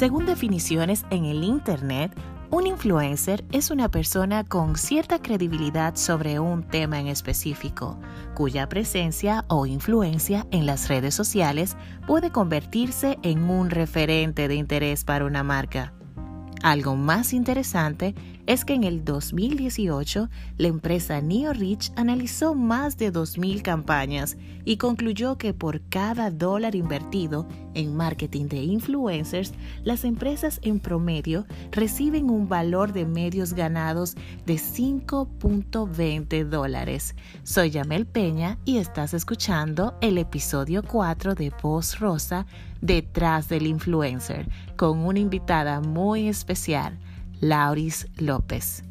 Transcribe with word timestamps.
Según 0.00 0.24
definiciones 0.24 1.04
en 1.10 1.26
el 1.26 1.44
Internet, 1.44 2.18
un 2.50 2.66
influencer 2.66 3.44
es 3.52 3.70
una 3.70 3.90
persona 3.90 4.44
con 4.44 4.76
cierta 4.76 5.20
credibilidad 5.20 5.94
sobre 5.94 6.40
un 6.40 6.62
tema 6.62 6.98
en 6.98 7.06
específico, 7.06 7.98
cuya 8.34 8.66
presencia 8.66 9.44
o 9.48 9.66
influencia 9.66 10.46
en 10.52 10.64
las 10.64 10.88
redes 10.88 11.14
sociales 11.14 11.76
puede 12.06 12.30
convertirse 12.30 13.18
en 13.22 13.42
un 13.42 13.68
referente 13.68 14.48
de 14.48 14.54
interés 14.54 15.04
para 15.04 15.26
una 15.26 15.42
marca. 15.42 15.92
Algo 16.62 16.96
más 16.96 17.34
interesante 17.34 18.14
es 18.46 18.64
que 18.64 18.74
en 18.74 18.84
el 18.84 19.04
2018 19.04 20.28
la 20.56 20.68
empresa 20.68 21.20
NeoRich 21.20 21.92
analizó 21.96 22.54
más 22.54 22.96
de 22.96 23.12
2.000 23.12 23.62
campañas 23.62 24.36
y 24.64 24.76
concluyó 24.76 25.38
que 25.38 25.54
por 25.54 25.80
cada 25.88 26.30
dólar 26.30 26.74
invertido 26.74 27.46
en 27.74 27.96
marketing 27.96 28.46
de 28.46 28.62
influencers, 28.62 29.52
las 29.84 30.04
empresas 30.04 30.60
en 30.62 30.80
promedio 30.80 31.46
reciben 31.70 32.30
un 32.30 32.48
valor 32.48 32.92
de 32.92 33.06
medios 33.06 33.54
ganados 33.54 34.16
de 34.46 34.54
5.20 34.54 36.44
dólares. 36.44 37.14
Soy 37.42 37.70
Yamel 37.70 38.06
Peña 38.06 38.58
y 38.64 38.78
estás 38.78 39.14
escuchando 39.14 39.96
el 40.00 40.18
episodio 40.18 40.82
4 40.82 41.34
de 41.34 41.52
Voz 41.62 41.98
Rosa, 41.98 42.46
Detrás 42.80 43.48
del 43.48 43.66
Influencer, 43.66 44.48
con 44.76 45.00
una 45.00 45.18
invitada 45.18 45.80
muy 45.80 46.28
especial. 46.28 46.98
Lauris 47.40 48.06
López. 48.18 48.84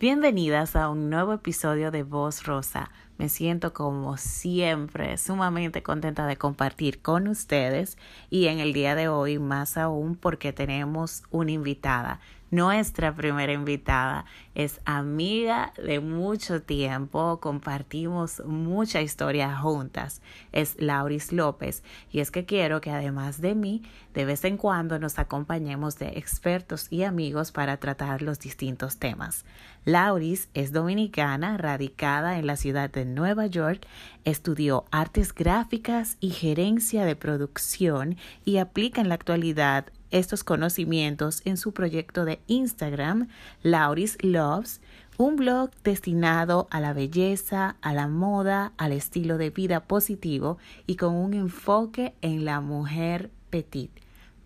Bienvenidas 0.00 0.74
a 0.74 0.88
un 0.88 1.10
nuevo 1.10 1.32
episodio 1.32 1.92
de 1.92 2.02
Voz 2.02 2.44
Rosa. 2.44 2.90
Me 3.18 3.28
siento 3.28 3.72
como 3.72 4.16
siempre 4.16 5.16
sumamente 5.16 5.84
contenta 5.84 6.26
de 6.26 6.36
compartir 6.36 7.00
con 7.02 7.28
ustedes 7.28 7.96
y 8.28 8.48
en 8.48 8.58
el 8.58 8.72
día 8.72 8.96
de 8.96 9.06
hoy 9.06 9.38
más 9.38 9.78
aún 9.78 10.16
porque 10.16 10.52
tenemos 10.52 11.22
una 11.30 11.52
invitada. 11.52 12.18
Nuestra 12.52 13.12
primera 13.12 13.52
invitada 13.52 14.24
es 14.54 14.80
amiga 14.84 15.72
de 15.84 15.98
mucho 15.98 16.62
tiempo, 16.62 17.40
compartimos 17.40 18.40
mucha 18.46 19.02
historia 19.02 19.56
juntas. 19.58 20.22
Es 20.52 20.76
Lauris 20.80 21.32
López 21.32 21.82
y 22.12 22.20
es 22.20 22.30
que 22.30 22.44
quiero 22.44 22.80
que 22.80 22.92
además 22.92 23.40
de 23.40 23.56
mí, 23.56 23.82
de 24.14 24.24
vez 24.24 24.44
en 24.44 24.58
cuando 24.58 25.00
nos 25.00 25.18
acompañemos 25.18 25.98
de 25.98 26.18
expertos 26.18 26.86
y 26.90 27.02
amigos 27.02 27.50
para 27.50 27.78
tratar 27.78 28.22
los 28.22 28.38
distintos 28.38 28.98
temas. 28.98 29.44
Lauris 29.84 30.48
es 30.54 30.72
dominicana, 30.72 31.56
radicada 31.56 32.38
en 32.38 32.46
la 32.46 32.56
ciudad 32.56 32.90
de 32.90 33.04
Nueva 33.04 33.46
York, 33.46 33.86
estudió 34.24 34.84
artes 34.92 35.34
gráficas 35.34 36.16
y 36.20 36.30
gerencia 36.30 37.04
de 37.04 37.16
producción 37.16 38.16
y 38.44 38.58
aplica 38.58 39.00
en 39.00 39.08
la 39.08 39.16
actualidad 39.16 39.86
estos 40.10 40.44
conocimientos 40.44 41.42
en 41.44 41.56
su 41.56 41.72
proyecto 41.72 42.24
de 42.24 42.40
Instagram, 42.46 43.28
Lauris 43.62 44.18
Loves, 44.22 44.80
un 45.18 45.36
blog 45.36 45.70
destinado 45.82 46.68
a 46.70 46.80
la 46.80 46.92
belleza, 46.92 47.76
a 47.80 47.94
la 47.94 48.06
moda, 48.06 48.72
al 48.76 48.92
estilo 48.92 49.38
de 49.38 49.50
vida 49.50 49.84
positivo 49.84 50.58
y 50.86 50.96
con 50.96 51.14
un 51.14 51.34
enfoque 51.34 52.14
en 52.20 52.44
la 52.44 52.60
mujer 52.60 53.30
petit. 53.50 53.90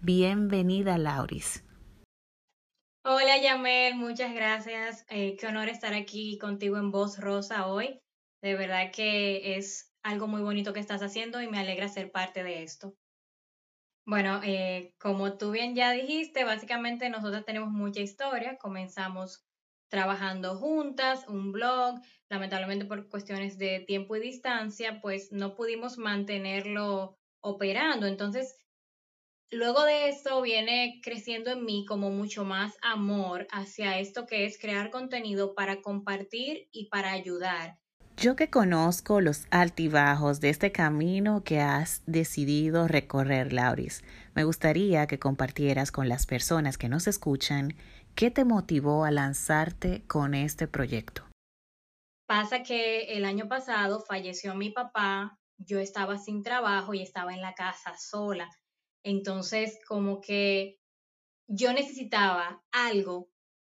Bienvenida, 0.01 0.97
Lauris. 0.97 1.65
Hola, 3.05 3.41
Yamel, 3.43 3.97
muchas 3.97 4.35
gracias. 4.35 5.05
Eh, 5.09 5.37
qué 5.39 5.47
honor 5.47 5.69
estar 5.69 5.95
aquí 5.95 6.39
contigo 6.39 6.77
en 6.77 6.91
Voz 6.91 7.19
Rosa 7.19 7.67
hoy. 7.67 7.99
De 8.43 8.55
verdad 8.55 8.91
que 8.93 9.57
es 9.57 9.91
algo 10.03 10.27
muy 10.27 10.43
bonito 10.43 10.73
que 10.73 10.81
estás 10.81 11.03
haciendo 11.03 11.43
y 11.43 11.49
me 11.49 11.59
alegra 11.59 11.89
ser 11.89 12.11
parte 12.11 12.43
de 12.43 12.63
esto. 12.63 12.95
Bueno, 14.07 14.41
eh, 14.45 14.95
como 14.99 15.37
tú 15.39 15.51
bien 15.53 15.75
ya 15.75 15.93
dijiste, 15.93 16.45
básicamente 16.45 17.09
nosotros 17.11 17.45
tenemos 17.45 17.71
mucha 17.71 18.01
historia. 18.01 18.57
Comenzamos 18.59 19.47
trabajando 19.89 20.57
juntas, 20.57 21.25
un 21.29 21.53
blog, 21.53 22.01
lamentablemente 22.29 22.85
por 22.87 23.09
cuestiones 23.09 23.59
de 23.59 23.81
tiempo 23.81 24.17
y 24.17 24.21
distancia, 24.21 25.01
pues 25.01 25.33
no 25.33 25.55
pudimos 25.55 25.99
mantenerlo 25.99 27.19
operando. 27.43 28.07
Entonces, 28.07 28.57
luego 29.51 29.85
de 29.85 30.09
esto 30.09 30.43
viene 30.43 31.01
creciendo 31.03 31.53
en 31.53 31.65
mí 31.65 31.85
como 31.87 32.11
mucho 32.11 32.45
más 32.45 32.77
amor 32.83 33.47
hacia 33.53 33.99
esto 34.01 34.27
que 34.27 34.47
es 34.47 34.59
crear 34.61 34.91
contenido 34.91 35.55
para 35.55 35.83
compartir 35.83 36.69
y 36.73 36.89
para 36.91 37.13
ayudar. 37.13 37.79
Yo 38.17 38.37
que 38.37 38.51
conozco 38.51 39.21
los 39.21 39.47
altibajos 39.51 40.41
de 40.41 40.51
este 40.51 40.73
camino 40.73 41.43
que 41.43 41.61
has 41.61 42.03
decidido 42.07 42.87
recorrer, 42.87 43.53
Lauris, 43.53 44.05
me 44.35 44.45
gustaría 44.45 45.07
que 45.07 45.19
compartieras 45.19 45.91
con 45.91 46.09
las 46.09 46.27
personas 46.27 46.77
que 46.77 46.91
nos 46.91 47.07
escuchan 47.07 47.75
qué 48.15 48.31
te 48.31 48.45
motivó 48.45 49.05
a 49.05 49.11
lanzarte 49.11 50.03
con 50.07 50.35
este 50.35 50.69
proyecto. 50.69 51.25
Pasa 52.27 52.63
que 52.63 53.17
el 53.17 53.25
año 53.25 53.49
pasado 53.49 54.05
falleció 54.07 54.55
mi 54.55 54.71
papá, 54.71 55.39
yo 55.57 55.79
estaba 55.79 56.19
sin 56.19 56.43
trabajo 56.43 56.95
y 56.95 57.03
estaba 57.03 57.35
en 57.35 57.41
la 57.41 57.55
casa 57.55 57.95
sola. 57.99 58.49
Entonces, 59.03 59.79
como 59.89 60.21
que 60.21 60.79
yo 61.49 61.73
necesitaba 61.73 62.63
algo 62.71 63.31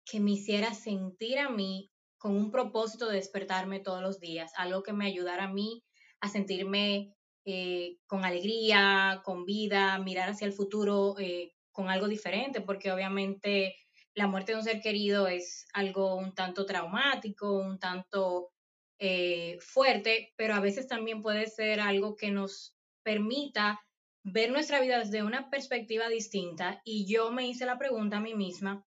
que 0.06 0.20
me 0.20 0.32
hiciera 0.32 0.74
sentir 0.74 1.40
a 1.40 1.50
mí 1.50 1.93
con 2.24 2.38
un 2.38 2.52
propósito 2.52 3.10
de 3.10 3.18
despertarme 3.18 3.82
todos 3.82 4.02
los 4.02 4.22
días, 4.22 4.54
algo 4.56 4.82
que 4.82 4.94
me 4.94 5.06
ayudara 5.06 5.44
a 5.44 5.52
mí 5.52 5.84
a 6.22 6.30
sentirme 6.30 7.14
eh, 7.44 7.98
con 8.08 8.24
alegría, 8.24 9.22
con 9.26 9.44
vida, 9.44 10.00
mirar 10.00 10.30
hacia 10.30 10.48
el 10.48 10.54
futuro 10.54 11.16
eh, 11.20 11.52
con 11.74 11.90
algo 11.90 12.08
diferente, 12.08 12.62
porque 12.62 12.94
obviamente 12.94 13.76
la 14.14 14.28
muerte 14.28 14.54
de 14.54 14.60
un 14.60 14.64
ser 14.64 14.80
querido 14.80 15.28
es 15.28 15.68
algo 15.74 16.16
un 16.16 16.34
tanto 16.34 16.66
traumático, 16.66 17.60
un 17.60 17.78
tanto 17.78 18.54
eh, 19.00 19.58
fuerte, 19.60 20.32
pero 20.38 20.56
a 20.56 20.62
veces 20.62 20.88
también 20.88 21.22
puede 21.22 21.48
ser 21.48 21.82
algo 21.82 22.16
que 22.16 22.32
nos 22.32 22.74
permita 23.04 23.82
ver 24.24 24.50
nuestra 24.50 24.80
vida 24.80 25.00
desde 25.00 25.24
una 25.24 25.50
perspectiva 25.50 26.08
distinta. 26.08 26.82
Y 26.86 27.06
yo 27.06 27.34
me 27.34 27.46
hice 27.46 27.66
la 27.66 27.78
pregunta 27.78 28.16
a 28.16 28.22
mí 28.22 28.34
misma, 28.34 28.86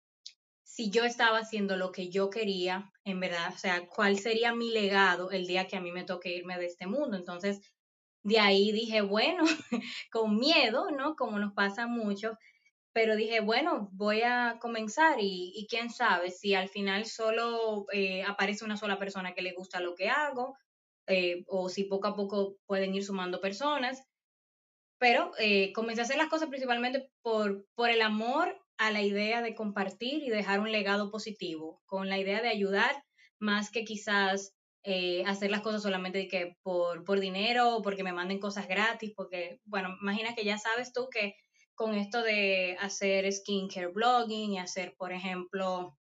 si 0.77 0.91
yo 0.91 1.05
estaba 1.05 1.39
haciendo 1.39 1.79
lo 1.79 1.91
que 1.91 2.11
yo 2.11 2.29
quería, 2.29 2.93
en 3.03 3.19
verdad, 3.19 3.51
o 3.55 3.57
sea, 3.57 3.89
cuál 3.89 4.19
sería 4.19 4.55
mi 4.55 4.71
legado 4.71 5.31
el 5.31 5.47
día 5.47 5.67
que 5.67 5.77
a 5.77 5.81
mí 5.81 5.91
me 5.91 6.05
toque 6.05 6.37
irme 6.37 6.59
de 6.59 6.67
este 6.67 6.87
mundo. 6.87 7.17
Entonces, 7.17 7.63
de 8.23 8.39
ahí 8.41 8.73
dije, 8.73 9.01
bueno, 9.01 9.45
con 10.13 10.37
miedo, 10.37 10.91
¿no? 10.91 11.17
Como 11.17 11.39
nos 11.39 11.55
pasa 11.55 11.87
mucho, 11.87 12.37
pero 12.93 13.17
dije, 13.17 13.41
bueno, 13.41 13.89
voy 13.93 14.21
a 14.21 14.59
comenzar 14.61 15.17
y, 15.19 15.67
quién 15.71 15.89
sabe 15.89 16.31
si 16.31 16.55
al 16.55 16.69
final 16.69 17.07
solo 17.07 17.87
eh, 17.91 18.23
aparece 18.25 18.67
una 18.67 18.77
sola 18.77 18.99
persona 18.99 19.33
que 19.33 19.41
le 19.41 19.55
gusta 19.55 19.81
lo 19.81 19.95
que 19.95 20.11
hago, 20.11 20.59
eh, 21.07 21.45
o 21.47 21.71
si 21.71 21.85
poco 21.85 22.09
a 22.09 22.17
poco 22.17 22.59
pueden 22.67 22.95
ir 22.95 23.03
sumando 23.03 23.41
personas. 23.41 24.05
Pero 24.99 25.33
eh, 25.39 25.73
comencé 25.73 26.03
a 26.03 26.05
hacer 26.05 26.19
las 26.19 26.29
cosas 26.29 26.51
principalmente 26.51 27.11
por, 27.23 27.67
por 27.75 27.89
el 27.89 28.03
amor 28.03 28.66
a 28.79 28.91
la 28.91 29.03
idea 29.03 29.43
de 29.43 29.55
compartir 29.55 30.23
y 30.23 30.29
dejar 30.29 30.61
un 30.61 30.73
legado 30.73 31.11
positivo, 31.11 31.83
con 31.87 32.09
la 32.09 32.19
idea 32.19 32.43
de 32.43 32.49
ayudar 32.49 33.03
más 33.39 33.71
que 33.71 33.85
quizás 33.85 34.55
eh, 34.85 35.25
hacer 35.27 35.51
las 35.51 35.63
cosas 35.63 35.83
solamente 35.83 36.19
de 36.19 36.29
que 36.29 36.57
por, 36.63 37.05
por 37.05 37.21
dinero 37.21 37.77
o 37.77 37.83
porque 37.83 38.05
me 38.05 38.13
manden 38.13 38.39
cosas 38.39 38.69
gratis, 38.69 39.13
porque, 39.17 39.61
bueno, 39.65 39.97
imagina 40.01 40.35
que 40.35 40.45
ya 40.45 40.59
sabes 40.59 40.93
tú 40.93 41.09
que 41.11 41.35
con 41.75 41.95
esto 41.95 42.23
de 42.23 42.77
hacer 42.81 43.31
skincare 43.33 43.89
blogging 43.89 44.53
y 44.53 44.59
hacer, 44.59 44.95
por 44.97 45.13
ejemplo, 45.13 45.99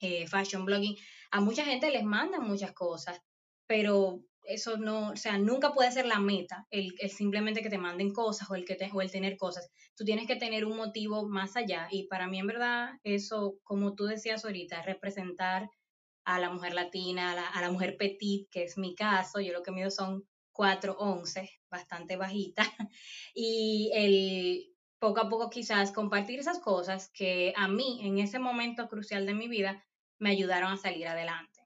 eh, 0.00 0.26
fashion 0.26 0.64
blogging, 0.64 0.96
a 1.30 1.40
mucha 1.40 1.64
gente 1.64 1.90
les 1.90 2.04
mandan 2.04 2.42
muchas 2.42 2.72
cosas, 2.72 3.20
pero 3.66 4.24
eso 4.48 4.78
no, 4.78 5.10
o 5.10 5.16
sea, 5.16 5.38
nunca 5.38 5.74
puede 5.74 5.92
ser 5.92 6.06
la 6.06 6.18
meta, 6.18 6.66
el, 6.70 6.92
simplemente 7.10 7.62
que 7.62 7.70
te 7.70 7.78
manden 7.78 8.12
cosas 8.12 8.50
o 8.50 8.54
el, 8.54 8.64
que 8.64 8.74
te, 8.74 8.90
o 8.92 9.02
el 9.02 9.10
tener 9.10 9.36
cosas. 9.36 9.70
Tú 9.94 10.04
tienes 10.04 10.26
que 10.26 10.36
tener 10.36 10.64
un 10.64 10.76
motivo 10.76 11.28
más 11.28 11.56
allá. 11.56 11.86
Y 11.90 12.08
para 12.08 12.26
mí, 12.26 12.38
en 12.38 12.46
verdad, 12.46 12.92
eso, 13.04 13.58
como 13.62 13.94
tú 13.94 14.06
decías 14.06 14.44
ahorita, 14.44 14.82
representar 14.82 15.68
a 16.24 16.38
la 16.38 16.50
mujer 16.50 16.74
latina, 16.74 17.32
a 17.54 17.60
la, 17.60 17.70
mujer 17.70 17.96
petit, 17.96 18.48
que 18.50 18.64
es 18.64 18.78
mi 18.78 18.94
caso, 18.94 19.40
yo 19.40 19.52
lo 19.52 19.62
que 19.62 19.72
mido 19.72 19.90
son 19.90 20.26
4'11, 20.52 21.50
bastante 21.70 22.16
bajita, 22.16 22.62
y 23.34 23.90
el 23.94 24.74
poco 24.98 25.20
a 25.20 25.28
poco 25.28 25.48
quizás 25.48 25.92
compartir 25.92 26.40
esas 26.40 26.58
cosas 26.58 27.10
que 27.14 27.52
a 27.56 27.68
mí 27.68 28.00
en 28.02 28.18
ese 28.18 28.38
momento 28.38 28.88
crucial 28.88 29.24
de 29.26 29.34
mi 29.34 29.48
vida 29.48 29.84
me 30.18 30.30
ayudaron 30.30 30.72
a 30.72 30.76
salir 30.76 31.06
adelante. 31.06 31.57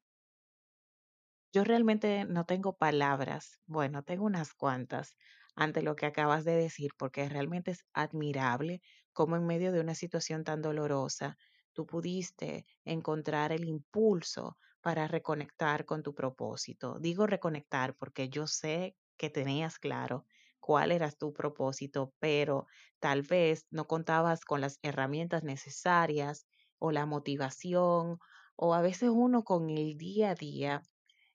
Yo 1.52 1.64
realmente 1.64 2.24
no 2.24 2.46
tengo 2.46 2.76
palabras, 2.78 3.60
bueno, 3.66 4.02
tengo 4.04 4.24
unas 4.24 4.54
cuantas 4.54 5.16
ante 5.54 5.82
lo 5.82 5.96
que 5.96 6.06
acabas 6.06 6.44
de 6.44 6.52
decir, 6.56 6.92
porque 6.98 7.28
realmente 7.28 7.72
es 7.72 7.84
admirable 7.92 8.80
cómo 9.12 9.36
en 9.36 9.46
medio 9.46 9.70
de 9.72 9.80
una 9.80 9.94
situación 9.94 10.44
tan 10.44 10.62
dolorosa 10.62 11.36
tú 11.74 11.84
pudiste 11.86 12.64
encontrar 12.84 13.52
el 13.52 13.64
impulso 13.64 14.56
para 14.80 15.06
reconectar 15.08 15.84
con 15.84 16.02
tu 16.02 16.14
propósito. 16.14 16.98
Digo 16.98 17.26
reconectar 17.26 17.96
porque 17.96 18.30
yo 18.30 18.46
sé 18.46 18.96
que 19.18 19.28
tenías 19.28 19.78
claro 19.78 20.24
cuál 20.58 20.90
era 20.90 21.10
tu 21.12 21.34
propósito, 21.34 22.14
pero 22.18 22.66
tal 22.98 23.22
vez 23.22 23.66
no 23.70 23.86
contabas 23.86 24.44
con 24.46 24.60
las 24.62 24.78
herramientas 24.82 25.42
necesarias 25.44 26.46
o 26.78 26.92
la 26.92 27.04
motivación, 27.04 28.18
o 28.56 28.74
a 28.74 28.80
veces 28.80 29.10
uno 29.12 29.44
con 29.44 29.68
el 29.70 29.96
día 29.98 30.30
a 30.30 30.34
día 30.34 30.82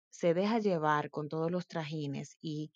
se 0.09 0.33
deja 0.33 0.59
llevar 0.59 1.11
con 1.11 1.29
todos 1.29 1.51
los 1.51 1.67
trajines 1.67 2.37
y 2.41 2.71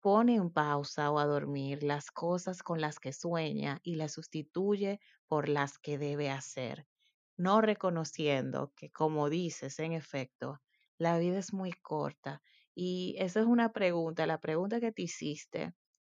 pone 0.00 0.34
en 0.36 0.50
pausa 0.50 1.10
o 1.10 1.18
a 1.18 1.26
dormir 1.26 1.82
las 1.82 2.10
cosas 2.10 2.62
con 2.62 2.80
las 2.80 2.98
que 2.98 3.12
sueña 3.12 3.80
y 3.82 3.96
las 3.96 4.12
sustituye 4.12 5.00
por 5.26 5.48
las 5.48 5.78
que 5.78 5.98
debe 5.98 6.30
hacer, 6.30 6.86
no 7.36 7.60
reconociendo 7.60 8.72
que, 8.76 8.90
como 8.90 9.30
dices, 9.30 9.78
en 9.78 9.92
efecto, 9.92 10.60
la 10.98 11.18
vida 11.18 11.38
es 11.38 11.52
muy 11.52 11.72
corta. 11.72 12.42
Y 12.74 13.16
esa 13.18 13.40
es 13.40 13.46
una 13.46 13.72
pregunta, 13.72 14.26
la 14.26 14.40
pregunta 14.40 14.80
que 14.80 14.92
te 14.92 15.02
hiciste 15.02 15.74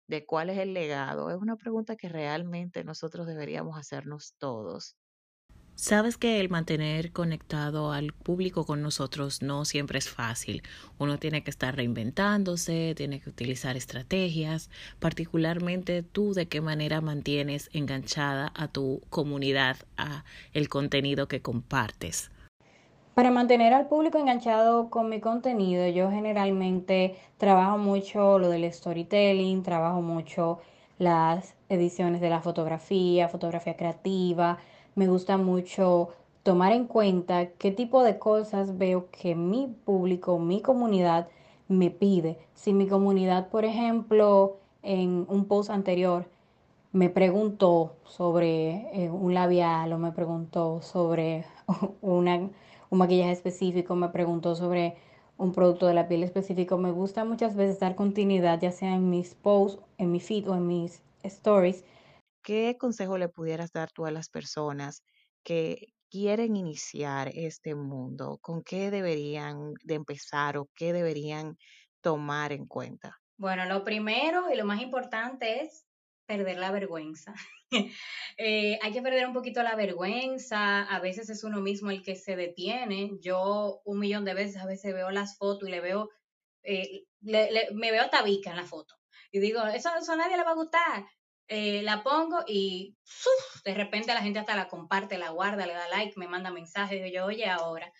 de 0.07 0.25
cuál 0.25 0.49
es 0.49 0.57
el 0.59 0.73
legado, 0.73 1.29
es 1.29 1.37
una 1.37 1.57
pregunta 1.57 1.95
que 1.95 2.09
realmente 2.09 2.83
nosotros 2.83 3.27
deberíamos 3.27 3.77
hacernos 3.77 4.35
todos. 4.37 4.97
Sabes 5.75 6.17
que 6.17 6.39
el 6.39 6.49
mantener 6.49 7.11
conectado 7.11 7.91
al 7.91 8.13
público 8.13 8.63
con 8.65 8.83
nosotros 8.83 9.41
no 9.41 9.65
siempre 9.65 9.97
es 9.97 10.07
fácil. 10.07 10.61
Uno 10.99 11.17
tiene 11.17 11.43
que 11.43 11.49
estar 11.49 11.75
reinventándose, 11.75 12.93
tiene 12.95 13.19
que 13.19 13.29
utilizar 13.29 13.75
estrategias, 13.75 14.69
particularmente 14.99 16.03
tú 16.03 16.33
de 16.35 16.47
qué 16.47 16.61
manera 16.61 17.01
mantienes 17.01 17.69
enganchada 17.73 18.53
a 18.55 18.67
tu 18.67 19.01
comunidad, 19.09 19.77
a 19.97 20.23
el 20.53 20.69
contenido 20.69 21.27
que 21.27 21.41
compartes. 21.41 22.29
Para 23.15 23.31
mantener 23.31 23.73
al 23.73 23.87
público 23.87 24.19
enganchado 24.19 24.89
con 24.89 25.09
mi 25.09 25.19
contenido, 25.19 25.87
yo 25.87 26.09
generalmente 26.11 27.15
trabajo 27.37 27.77
mucho 27.77 28.37
lo 28.37 28.49
del 28.49 28.71
storytelling, 28.71 29.63
trabajo 29.63 30.01
mucho 30.01 30.59
las 30.97 31.55
ediciones 31.69 32.21
de 32.21 32.29
la 32.29 32.41
fotografía, 32.41 33.27
fotografía 33.27 33.75
creativa, 33.75 34.59
me 34.95 35.07
gusta 35.07 35.37
mucho 35.37 36.09
tomar 36.43 36.73
en 36.73 36.85
cuenta 36.85 37.47
qué 37.47 37.71
tipo 37.71 38.03
de 38.03 38.19
cosas 38.19 38.77
veo 38.77 39.07
que 39.11 39.35
mi 39.35 39.73
público, 39.85 40.39
mi 40.39 40.61
comunidad 40.61 41.27
me 41.67 41.89
pide. 41.89 42.37
Si 42.53 42.73
mi 42.73 42.87
comunidad, 42.87 43.49
por 43.49 43.65
ejemplo, 43.65 44.57
en 44.81 45.25
un 45.29 45.45
post 45.45 45.69
anterior 45.69 46.25
me 46.91 47.09
preguntó 47.09 47.95
sobre 48.05 48.87
eh, 48.93 49.09
un 49.09 49.33
labial 49.33 49.93
o 49.93 49.97
me 49.97 50.11
preguntó 50.11 50.81
sobre 50.81 51.45
un 52.01 52.51
maquillaje 52.91 53.31
específico, 53.31 53.95
me 53.95 54.09
preguntó 54.09 54.55
sobre 54.55 54.95
un 55.37 55.51
producto 55.53 55.87
de 55.87 55.95
la 55.95 56.07
piel 56.07 56.23
específico, 56.23 56.77
me 56.77 56.91
gusta 56.91 57.25
muchas 57.25 57.55
veces 57.55 57.79
dar 57.79 57.95
continuidad, 57.95 58.61
ya 58.61 58.71
sea 58.71 58.93
en 58.93 59.09
mis 59.09 59.33
posts, 59.33 59.81
en 59.97 60.11
mi 60.11 60.19
feed 60.19 60.47
o 60.49 60.55
en 60.55 60.67
mis 60.67 61.01
stories, 61.23 61.83
¿Qué 62.43 62.77
consejo 62.79 63.17
le 63.17 63.29
pudieras 63.29 63.71
dar 63.71 63.91
tú 63.91 64.05
a 64.05 64.11
las 64.11 64.29
personas 64.29 65.03
que 65.43 65.93
quieren 66.09 66.55
iniciar 66.55 67.29
este 67.33 67.75
mundo? 67.75 68.37
¿Con 68.41 68.63
qué 68.63 68.91
deberían 68.91 69.73
de 69.83 69.95
empezar 69.95 70.57
o 70.57 70.69
qué 70.75 70.93
deberían 70.93 71.57
tomar 72.01 72.51
en 72.51 72.67
cuenta? 72.67 73.17
Bueno, 73.37 73.65
lo 73.65 73.83
primero 73.83 74.51
y 74.51 74.55
lo 74.55 74.65
más 74.65 74.81
importante 74.81 75.63
es 75.63 75.85
perder 76.25 76.57
la 76.57 76.71
vergüenza. 76.71 77.33
Eh, 78.37 78.77
hay 78.83 78.91
que 78.91 79.01
perder 79.01 79.25
un 79.25 79.33
poquito 79.33 79.63
la 79.63 79.75
vergüenza, 79.75 80.83
a 80.83 80.99
veces 80.99 81.29
es 81.31 81.43
uno 81.43 81.59
mismo 81.59 81.89
el 81.89 82.03
que 82.03 82.15
se 82.15 82.35
detiene. 82.35 83.11
Yo 83.19 83.81
un 83.83 83.97
millón 83.99 84.25
de 84.25 84.35
veces 84.35 84.57
a 84.57 84.67
veces 84.67 84.93
veo 84.93 85.09
las 85.09 85.37
fotos 85.37 85.67
y 85.67 85.71
le 85.71 85.81
veo, 85.81 86.09
eh, 86.61 87.05
me 87.21 87.91
veo 87.91 88.09
tabica 88.11 88.51
en 88.51 88.57
la 88.57 88.65
foto. 88.65 88.95
Y 89.31 89.39
digo, 89.39 89.65
eso, 89.65 89.89
eso 89.99 90.13
a 90.13 90.15
nadie 90.15 90.37
le 90.37 90.43
va 90.43 90.51
a 90.51 90.55
gustar. 90.55 91.05
Eh, 91.47 91.81
la 91.83 92.03
pongo 92.03 92.43
y 92.47 92.95
de 93.65 93.73
repente 93.73 94.13
la 94.13 94.21
gente 94.21 94.39
hasta 94.39 94.55
la 94.55 94.67
comparte, 94.67 95.17
la 95.17 95.29
guarda, 95.29 95.65
le 95.65 95.73
da 95.73 95.87
like, 95.89 96.17
me 96.17 96.27
manda 96.27 96.51
mensajes, 96.51 97.03
digo 97.03 97.13
yo, 97.13 97.25
oye, 97.25 97.49
ahora. 97.49 97.91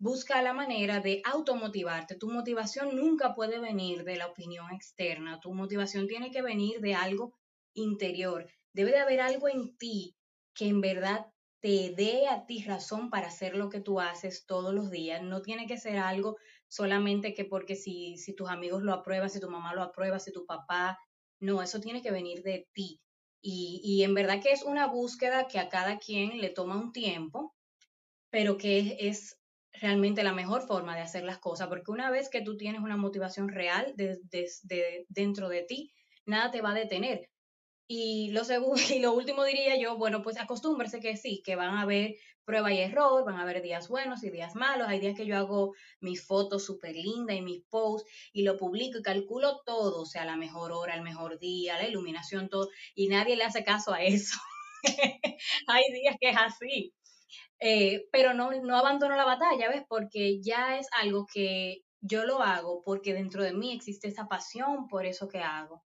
Busca 0.00 0.40
la 0.42 0.52
manera 0.52 1.00
de 1.00 1.20
automotivarte. 1.24 2.14
Tu 2.14 2.30
motivación 2.30 2.94
nunca 2.94 3.34
puede 3.34 3.58
venir 3.58 4.04
de 4.04 4.16
la 4.16 4.28
opinión 4.28 4.72
externa. 4.72 5.40
Tu 5.40 5.52
motivación 5.52 6.06
tiene 6.06 6.30
que 6.30 6.40
venir 6.40 6.80
de 6.80 6.94
algo 6.94 7.36
interior. 7.74 8.48
Debe 8.72 8.92
de 8.92 8.98
haber 8.98 9.20
algo 9.20 9.48
en 9.48 9.76
ti 9.76 10.16
que 10.54 10.68
en 10.68 10.80
verdad 10.80 11.26
te 11.60 11.92
dé 11.96 12.28
a 12.28 12.46
ti 12.46 12.62
razón 12.62 13.10
para 13.10 13.26
hacer 13.26 13.56
lo 13.56 13.68
que 13.68 13.80
tú 13.80 13.98
haces 13.98 14.46
todos 14.46 14.72
los 14.72 14.90
días. 14.90 15.20
No 15.22 15.42
tiene 15.42 15.66
que 15.66 15.78
ser 15.78 15.98
algo 15.98 16.36
solamente 16.68 17.34
que 17.34 17.44
porque 17.44 17.74
si, 17.74 18.16
si 18.18 18.34
tus 18.36 18.48
amigos 18.48 18.84
lo 18.84 18.92
aprueban, 18.92 19.30
si 19.30 19.40
tu 19.40 19.50
mamá 19.50 19.74
lo 19.74 19.82
aprueba, 19.82 20.20
si 20.20 20.32
tu 20.32 20.46
papá 20.46 20.98
no, 21.40 21.62
eso 21.62 21.80
tiene 21.80 22.02
que 22.02 22.10
venir 22.10 22.42
de 22.42 22.66
ti. 22.72 23.00
Y, 23.40 24.02
en 24.02 24.14
verdad 24.14 24.42
que 24.42 24.50
es 24.50 24.62
una 24.62 24.86
búsqueda 24.86 25.46
que 25.46 25.58
a 25.58 25.68
cada 25.68 25.98
quien 25.98 26.40
le 26.40 26.50
toma 26.50 26.76
un 26.76 26.92
tiempo, 26.92 27.54
pero 28.30 28.58
que 28.58 28.96
es, 29.00 29.38
realmente 29.72 30.24
la 30.24 30.32
mejor 30.32 30.66
forma 30.66 30.96
de 30.96 31.02
hacer 31.02 31.22
las 31.22 31.38
cosas, 31.38 31.68
porque 31.68 31.92
una 31.92 32.10
vez 32.10 32.28
que 32.28 32.42
tú 32.42 32.56
tienes 32.56 32.80
una 32.80 32.96
motivación 32.96 33.48
real 33.48 33.94
de, 33.96 34.18
dentro 35.08 35.48
de 35.48 35.62
ti, 35.62 35.92
nada 36.26 36.50
te 36.50 36.60
va 36.60 36.72
a 36.72 36.74
detener. 36.74 37.30
Y 37.88 38.30
lo, 38.32 38.42
y 38.94 38.98
lo 39.00 39.12
último 39.12 39.44
diría 39.44 39.76
yo, 39.76 39.96
bueno, 39.96 40.22
pues 40.22 40.38
acostúmbrese 40.38 41.00
que 41.00 41.16
sí, 41.16 41.42
que 41.44 41.56
van 41.56 41.74
a 41.74 41.82
haber 41.82 42.14
prueba 42.44 42.72
y 42.72 42.78
error, 42.78 43.24
van 43.24 43.36
a 43.36 43.42
haber 43.42 43.62
días 43.62 43.88
buenos 43.88 44.22
y 44.24 44.30
días 44.30 44.54
malos. 44.54 44.88
Hay 44.88 45.00
días 45.00 45.16
que 45.16 45.26
yo 45.26 45.36
hago 45.36 45.74
mis 46.00 46.24
fotos 46.26 46.64
súper 46.64 46.94
lindas 46.94 47.36
y 47.36 47.42
mis 47.42 47.62
posts 47.68 48.08
y 48.32 48.42
lo 48.42 48.56
publico 48.56 48.98
y 48.98 49.02
calculo 49.02 49.60
todo, 49.66 50.02
o 50.02 50.06
sea, 50.06 50.24
la 50.24 50.36
mejor 50.36 50.72
hora, 50.72 50.94
el 50.94 51.02
mejor 51.02 51.38
día, 51.38 51.76
la 51.76 51.88
iluminación, 51.88 52.48
todo, 52.48 52.68
y 52.94 53.08
nadie 53.08 53.36
le 53.36 53.44
hace 53.44 53.64
caso 53.64 53.92
a 53.92 54.02
eso. 54.02 54.38
Hay 55.68 55.84
días 55.92 56.16
que 56.20 56.30
es 56.30 56.36
así. 56.36 56.94
Eh, 57.60 58.06
pero 58.12 58.34
no, 58.34 58.50
no 58.62 58.76
abandono 58.76 59.16
la 59.16 59.24
batalla, 59.24 59.68
¿ves? 59.68 59.82
Porque 59.88 60.40
ya 60.42 60.78
es 60.78 60.88
algo 61.00 61.26
que 61.32 61.82
yo 62.00 62.24
lo 62.24 62.42
hago 62.42 62.82
porque 62.84 63.14
dentro 63.14 63.42
de 63.42 63.52
mí 63.54 63.72
existe 63.72 64.08
esa 64.08 64.28
pasión 64.28 64.88
por 64.88 65.06
eso 65.06 65.28
que 65.28 65.40
hago. 65.40 65.84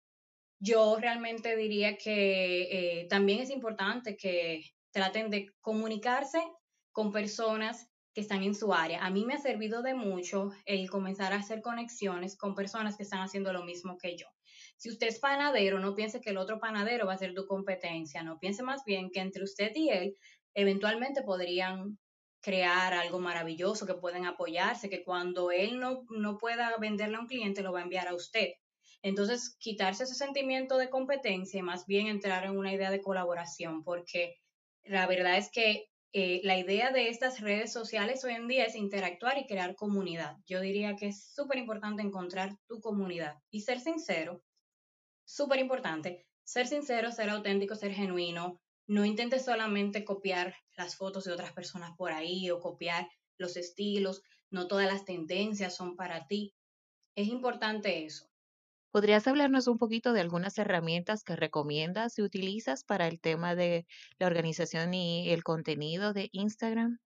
Yo 0.60 0.96
realmente 1.00 1.56
diría 1.56 1.96
que 1.96 2.62
eh, 3.02 3.06
también 3.08 3.40
es 3.40 3.50
importante 3.50 4.16
que 4.16 4.62
traten 4.90 5.30
de 5.30 5.46
comunicarse 5.60 6.40
con 6.90 7.12
personas 7.12 7.88
que 8.12 8.22
están 8.22 8.42
en 8.42 8.54
su 8.54 8.74
área. 8.74 9.04
A 9.04 9.10
mí 9.10 9.24
me 9.24 9.34
ha 9.34 9.38
servido 9.38 9.82
de 9.82 9.94
mucho 9.94 10.50
el 10.64 10.90
comenzar 10.90 11.32
a 11.32 11.36
hacer 11.36 11.62
conexiones 11.62 12.36
con 12.36 12.56
personas 12.56 12.96
que 12.96 13.04
están 13.04 13.20
haciendo 13.20 13.52
lo 13.52 13.62
mismo 13.62 13.96
que 13.98 14.16
yo. 14.16 14.26
Si 14.76 14.90
usted 14.90 15.06
es 15.08 15.20
panadero, 15.20 15.78
no 15.78 15.94
piense 15.94 16.20
que 16.20 16.30
el 16.30 16.38
otro 16.38 16.58
panadero 16.58 17.06
va 17.06 17.12
a 17.12 17.18
ser 17.18 17.34
tu 17.34 17.46
competencia, 17.46 18.22
no 18.22 18.38
piense 18.38 18.62
más 18.64 18.82
bien 18.84 19.10
que 19.10 19.20
entre 19.20 19.44
usted 19.44 19.70
y 19.74 19.90
él 19.90 20.16
eventualmente 20.54 21.22
podrían 21.22 21.98
crear 22.40 22.94
algo 22.94 23.20
maravilloso, 23.20 23.86
que 23.86 23.94
pueden 23.94 24.24
apoyarse, 24.24 24.88
que 24.88 25.04
cuando 25.04 25.50
él 25.50 25.78
no, 25.78 26.04
no 26.10 26.38
pueda 26.38 26.76
venderle 26.78 27.16
a 27.16 27.20
un 27.20 27.26
cliente, 27.26 27.62
lo 27.62 27.72
va 27.72 27.80
a 27.80 27.82
enviar 27.84 28.08
a 28.08 28.14
usted. 28.14 28.48
Entonces, 29.02 29.56
quitarse 29.58 30.04
ese 30.04 30.14
sentimiento 30.14 30.76
de 30.76 30.90
competencia 30.90 31.58
y 31.58 31.62
más 31.62 31.86
bien 31.86 32.08
entrar 32.08 32.44
en 32.44 32.56
una 32.56 32.72
idea 32.72 32.90
de 32.90 33.00
colaboración, 33.00 33.84
porque 33.84 34.36
la 34.84 35.06
verdad 35.06 35.36
es 35.38 35.50
que 35.50 35.88
eh, 36.12 36.40
la 36.42 36.58
idea 36.58 36.90
de 36.90 37.10
estas 37.10 37.40
redes 37.40 37.72
sociales 37.72 38.24
hoy 38.24 38.32
en 38.32 38.48
día 38.48 38.64
es 38.64 38.74
interactuar 38.74 39.36
y 39.38 39.46
crear 39.46 39.76
comunidad. 39.76 40.36
Yo 40.46 40.60
diría 40.60 40.96
que 40.96 41.08
es 41.08 41.32
súper 41.34 41.58
importante 41.58 42.02
encontrar 42.02 42.56
tu 42.66 42.80
comunidad 42.80 43.36
y 43.50 43.60
ser 43.60 43.80
sincero, 43.80 44.42
súper 45.24 45.60
importante, 45.60 46.26
ser 46.44 46.66
sincero, 46.66 47.12
ser 47.12 47.28
auténtico, 47.28 47.74
ser 47.74 47.92
genuino. 47.92 48.58
No 48.86 49.04
intentes 49.04 49.44
solamente 49.44 50.04
copiar 50.04 50.56
las 50.76 50.96
fotos 50.96 51.24
de 51.24 51.32
otras 51.32 51.52
personas 51.52 51.94
por 51.96 52.10
ahí 52.10 52.50
o 52.50 52.58
copiar 52.58 53.06
los 53.36 53.58
estilos. 53.58 54.22
No 54.50 54.66
todas 54.66 54.86
las 54.86 55.04
tendencias 55.04 55.76
son 55.76 55.94
para 55.94 56.26
ti. 56.26 56.54
Es 57.14 57.28
importante 57.28 58.06
eso. 58.06 58.27
¿Podrías 58.98 59.28
hablarnos 59.28 59.68
un 59.68 59.78
poquito 59.78 60.12
de 60.12 60.20
algunas 60.20 60.58
herramientas 60.58 61.22
que 61.22 61.36
recomiendas 61.36 62.18
y 62.18 62.22
utilizas 62.22 62.82
para 62.82 63.06
el 63.06 63.20
tema 63.20 63.54
de 63.54 63.86
la 64.18 64.26
organización 64.26 64.92
y 64.92 65.30
el 65.30 65.44
contenido 65.44 66.12
de 66.12 66.30
Instagram? 66.32 66.98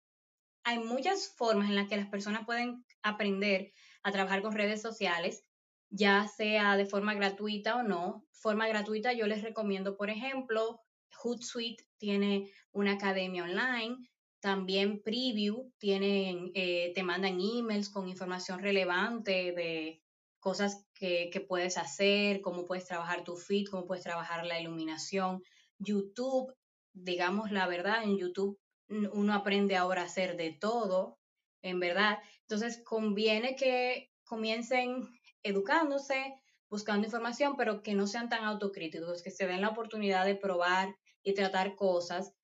Hay 0.64 0.78
muchas 0.78 1.34
formas 1.36 1.68
en 1.68 1.76
las 1.76 1.90
que 1.90 1.98
las 1.98 2.08
personas 2.08 2.46
pueden 2.46 2.86
aprender 3.02 3.74
a 4.02 4.10
trabajar 4.10 4.40
con 4.40 4.54
redes 4.54 4.80
sociales, 4.80 5.44
ya 5.90 6.26
sea 6.28 6.78
de 6.78 6.86
forma 6.86 7.12
gratuita 7.12 7.76
o 7.76 7.82
no. 7.82 8.24
Forma 8.30 8.66
gratuita 8.68 9.12
yo 9.12 9.26
les 9.26 9.42
recomiendo, 9.42 9.98
por 9.98 10.08
ejemplo, 10.08 10.80
Hootsuite 11.22 11.84
tiene 11.98 12.50
una 12.70 12.92
academia 12.92 13.44
online, 13.44 13.98
también 14.40 15.02
Preview 15.02 15.70
tienen, 15.76 16.52
eh, 16.54 16.92
te 16.94 17.02
mandan 17.02 17.38
emails 17.38 17.90
con 17.90 18.08
información 18.08 18.60
relevante 18.60 19.52
de 19.52 20.01
cosas 20.42 20.84
que, 20.92 21.30
puedes 21.48 21.78
hacer, 21.78 22.40
cómo 22.40 22.66
puedes 22.66 22.84
trabajar 22.84 23.22
tu 23.22 23.36
feed, 23.36 23.68
cómo 23.70 23.86
puedes 23.86 24.02
trabajar 24.02 24.44
la 24.44 24.60
iluminación. 24.60 25.40
YouTube, 25.78 26.52
digamos 26.92 27.52
la 27.52 27.66
verdad, 27.68 28.02
en 28.02 28.18
YouTube 28.18 28.58
uno 28.88 29.34
aprende 29.34 29.76
ahora 29.76 30.02
a 30.02 30.06
hacer 30.06 30.36
de 30.36 30.50
todo, 30.50 31.20
en 31.62 31.78
verdad. 31.78 32.18
Entonces 32.40 32.82
conviene 32.84 33.54
que 33.54 34.10
comiencen 34.24 35.08
educándose, 35.44 36.34
buscando 36.68 37.06
información, 37.06 37.56
pero 37.56 37.80
que 37.82 37.94
no 37.94 38.08
sean 38.08 38.28
tan 38.28 38.44
autocríticos, 38.44 39.22
que 39.22 39.30
se 39.30 39.46
den 39.46 39.60
la 39.60 39.68
oportunidad 39.68 40.26
de 40.26 40.34
probar 40.34 40.92
y 41.22 41.34
tratar 41.34 41.76
cosas. 41.76 42.34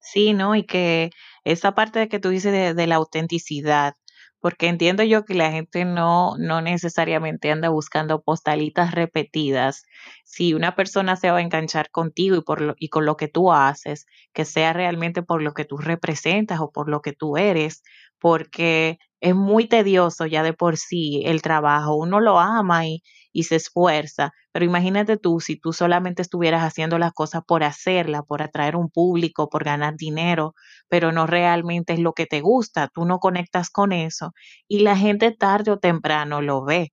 Sí, 0.00 0.32
¿no? 0.32 0.56
Y 0.56 0.64
que 0.64 1.10
esa 1.44 1.76
parte 1.76 2.08
que 2.08 2.18
tú 2.18 2.30
dices 2.30 2.50
de, 2.50 2.74
de 2.74 2.86
la 2.88 2.96
autenticidad, 2.96 3.94
porque 4.40 4.68
entiendo 4.68 5.02
yo 5.02 5.24
que 5.24 5.34
la 5.34 5.50
gente 5.50 5.84
no, 5.84 6.36
no 6.38 6.60
necesariamente 6.62 7.50
anda 7.50 7.68
buscando 7.68 8.22
postalitas 8.22 8.92
repetidas. 8.92 9.84
Si 10.24 10.54
una 10.54 10.74
persona 10.76 11.16
se 11.16 11.30
va 11.30 11.38
a 11.38 11.42
enganchar 11.42 11.90
contigo 11.90 12.36
y, 12.36 12.42
por 12.42 12.60
lo, 12.60 12.74
y 12.78 12.88
con 12.88 13.06
lo 13.06 13.16
que 13.16 13.28
tú 13.28 13.52
haces, 13.52 14.06
que 14.32 14.44
sea 14.44 14.72
realmente 14.72 15.22
por 15.22 15.42
lo 15.42 15.54
que 15.54 15.64
tú 15.64 15.78
representas 15.78 16.60
o 16.60 16.70
por 16.70 16.88
lo 16.88 17.02
que 17.02 17.12
tú 17.12 17.36
eres, 17.36 17.82
porque 18.18 18.98
es 19.20 19.34
muy 19.34 19.66
tedioso 19.66 20.26
ya 20.26 20.42
de 20.42 20.52
por 20.52 20.76
sí 20.76 21.22
el 21.24 21.42
trabajo. 21.42 21.96
Uno 21.96 22.20
lo 22.20 22.38
ama 22.38 22.86
y, 22.86 23.02
y 23.38 23.44
se 23.44 23.56
esfuerza, 23.56 24.32
pero 24.52 24.64
imagínate 24.64 25.16
tú 25.18 25.40
si 25.40 25.56
tú 25.60 25.72
solamente 25.72 26.22
estuvieras 26.22 26.62
haciendo 26.64 26.98
las 26.98 27.12
cosas 27.12 27.42
por 27.46 27.62
hacerla, 27.64 28.22
por 28.22 28.42
atraer 28.42 28.76
un 28.76 28.90
público, 28.90 29.48
por 29.48 29.64
ganar 29.64 29.96
dinero, 29.96 30.54
pero 30.88 31.12
no 31.12 31.26
realmente 31.26 31.92
es 31.94 32.00
lo 32.00 32.12
que 32.14 32.26
te 32.26 32.40
gusta, 32.40 32.88
tú 32.88 33.04
no 33.04 33.18
conectas 33.20 33.70
con 33.70 33.92
eso 33.92 34.32
y 34.68 34.80
la 34.80 34.96
gente 34.96 35.30
tarde 35.32 35.70
o 35.72 35.78
temprano 35.78 36.42
lo 36.42 36.64
ve, 36.64 36.92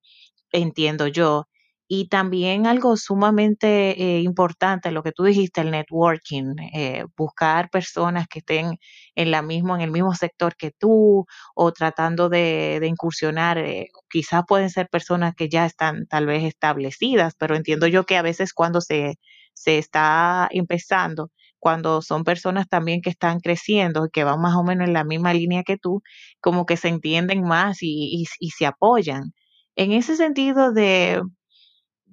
entiendo 0.52 1.08
yo. 1.08 1.48
Y 1.88 2.08
también 2.08 2.66
algo 2.66 2.98
sumamente 2.98 3.92
eh, 4.18 4.22
importante, 4.22 4.92
lo 4.92 5.04
que 5.04 5.12
tú 5.12 5.24
dijiste, 5.24 5.62
el 5.62 5.70
networking, 5.72 6.56
eh, 6.74 7.06
buscar 7.16 7.70
personas 7.70 8.28
que 8.28 8.40
estén 8.40 8.78
en, 9.14 9.32
la 9.32 9.44
mismo, 9.44 9.76
en 9.76 9.82
el 9.82 9.92
mismo 9.92 10.14
sector 10.16 10.56
que 10.56 10.72
tú 10.72 11.26
o 11.56 11.72
tratando 11.74 12.28
de, 12.30 12.80
de 12.82 12.88
incursionar. 12.88 13.60
Eh, 13.60 13.88
quizás 14.10 14.44
pueden 14.48 14.72
ser 14.72 14.90
personas 14.90 15.36
que 15.36 15.48
ya 15.48 15.66
están 15.68 16.08
tal 16.08 16.26
vez 16.26 16.44
establecidas, 16.44 17.34
pero 17.38 17.56
entiendo 17.56 17.86
yo 17.88 18.06
que 18.06 18.18
a 18.18 18.24
veces 18.24 18.52
cuando 18.54 18.82
se, 18.82 19.16
se 19.54 19.78
está 19.78 20.48
empezando, 20.52 21.30
cuando 21.60 22.02
son 22.02 22.24
personas 22.24 22.68
también 22.68 23.02
que 23.02 23.10
están 23.12 23.40
creciendo, 23.40 24.10
que 24.12 24.24
van 24.24 24.42
más 24.42 24.56
o 24.56 24.64
menos 24.64 24.88
en 24.88 24.94
la 24.94 25.04
misma 25.04 25.34
línea 25.34 25.64
que 25.64 25.78
tú, 25.78 26.02
como 26.42 26.66
que 26.66 26.78
se 26.78 26.88
entienden 26.90 27.44
más 27.44 27.84
y, 27.84 28.24
y, 28.24 28.26
y 28.40 28.50
se 28.52 28.66
apoyan. 28.66 29.34
En 29.76 29.92
ese 29.92 30.16
sentido 30.16 30.72
de 30.74 31.22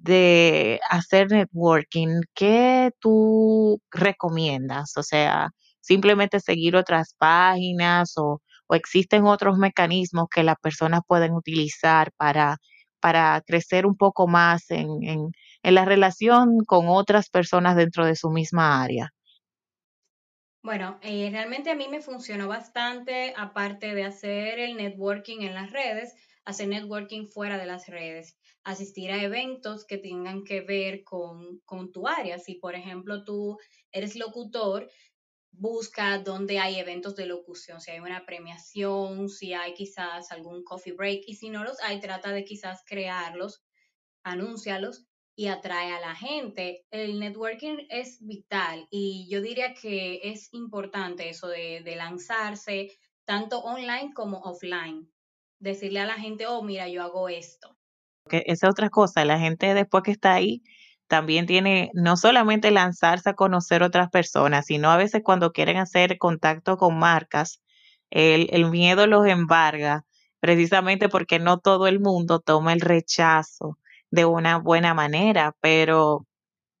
de 0.03 0.79
hacer 0.89 1.31
networking, 1.31 2.21
¿qué 2.35 2.91
tú 2.99 3.81
recomiendas? 3.91 4.97
O 4.97 5.03
sea, 5.03 5.51
simplemente 5.79 6.39
seguir 6.41 6.75
otras 6.75 7.15
páginas 7.17 8.17
o, 8.17 8.41
o 8.67 8.75
existen 8.75 9.25
otros 9.25 9.57
mecanismos 9.57 10.27
que 10.29 10.43
las 10.43 10.57
personas 10.61 11.01
pueden 11.07 11.33
utilizar 11.33 12.11
para, 12.17 12.57
para 12.99 13.41
crecer 13.47 13.85
un 13.85 13.95
poco 13.95 14.27
más 14.27 14.69
en, 14.71 14.89
en, 15.03 15.31
en 15.63 15.75
la 15.75 15.85
relación 15.85 16.65
con 16.65 16.87
otras 16.89 17.29
personas 17.29 17.77
dentro 17.77 18.05
de 18.05 18.15
su 18.17 18.29
misma 18.29 18.83
área. 18.83 19.09
Bueno, 20.63 20.99
eh, 21.01 21.29
realmente 21.31 21.71
a 21.71 21.75
mí 21.75 21.87
me 21.89 22.01
funcionó 22.01 22.47
bastante, 22.49 23.33
aparte 23.37 23.93
de 23.95 24.03
hacer 24.03 24.59
el 24.59 24.75
networking 24.75 25.41
en 25.41 25.53
las 25.53 25.71
redes, 25.71 26.13
hacer 26.45 26.69
networking 26.69 27.27
fuera 27.27 27.57
de 27.57 27.65
las 27.65 27.87
redes, 27.87 28.37
asistir 28.63 29.11
a 29.11 29.21
eventos 29.21 29.85
que 29.85 29.97
tengan 29.97 30.43
que 30.43 30.61
ver 30.61 31.03
con, 31.03 31.59
con 31.65 31.91
tu 31.91 32.07
área. 32.07 32.39
Si, 32.39 32.55
por 32.55 32.75
ejemplo, 32.75 33.23
tú 33.23 33.57
eres 33.91 34.15
locutor, 34.15 34.89
busca 35.51 36.17
dónde 36.19 36.59
hay 36.59 36.79
eventos 36.79 37.15
de 37.15 37.27
locución, 37.27 37.79
si 37.79 37.91
hay 37.91 37.99
una 37.99 38.25
premiación, 38.25 39.29
si 39.29 39.53
hay 39.53 39.73
quizás 39.73 40.31
algún 40.31 40.63
coffee 40.63 40.93
break 40.93 41.23
y 41.27 41.35
si 41.35 41.49
no 41.49 41.63
los 41.63 41.79
hay, 41.81 41.99
trata 41.99 42.31
de 42.31 42.43
quizás 42.43 42.83
crearlos, 42.85 43.63
anúncialos 44.23 45.05
y 45.35 45.47
atrae 45.47 45.91
a 45.91 45.99
la 45.99 46.15
gente. 46.15 46.85
El 46.89 47.19
networking 47.19 47.85
es 47.89 48.17
vital 48.25 48.87
y 48.89 49.27
yo 49.29 49.41
diría 49.41 49.73
que 49.73 50.21
es 50.23 50.53
importante 50.53 51.29
eso 51.29 51.47
de, 51.47 51.81
de 51.83 51.95
lanzarse 51.95 52.91
tanto 53.25 53.59
online 53.59 54.11
como 54.13 54.39
offline. 54.39 55.11
Decirle 55.59 55.99
a 55.99 56.05
la 56.05 56.15
gente, 56.15 56.45
oh, 56.47 56.61
mira, 56.61 56.89
yo 56.89 57.03
hago 57.03 57.29
esto. 57.29 57.77
Que 58.29 58.43
esa 58.47 58.67
es 58.67 58.71
otra 58.71 58.89
cosa, 58.89 59.25
la 59.25 59.39
gente 59.39 59.73
después 59.73 60.03
que 60.03 60.11
está 60.11 60.33
ahí 60.33 60.61
también 61.07 61.45
tiene 61.45 61.91
no 61.93 62.15
solamente 62.17 62.71
lanzarse 62.71 63.29
a 63.29 63.33
conocer 63.35 63.83
otras 63.83 64.09
personas, 64.09 64.65
sino 64.65 64.89
a 64.91 64.97
veces 64.97 65.21
cuando 65.23 65.51
quieren 65.51 65.77
hacer 65.77 66.17
contacto 66.17 66.77
con 66.77 66.97
marcas, 66.97 67.61
el, 68.09 68.47
el 68.51 68.69
miedo 68.69 69.07
los 69.07 69.27
embarga, 69.27 70.05
precisamente 70.39 71.09
porque 71.09 71.39
no 71.39 71.59
todo 71.59 71.87
el 71.87 71.99
mundo 71.99 72.39
toma 72.39 72.73
el 72.73 72.81
rechazo 72.81 73.77
de 74.09 74.25
una 74.25 74.57
buena 74.57 74.93
manera, 74.93 75.53
pero 75.61 76.25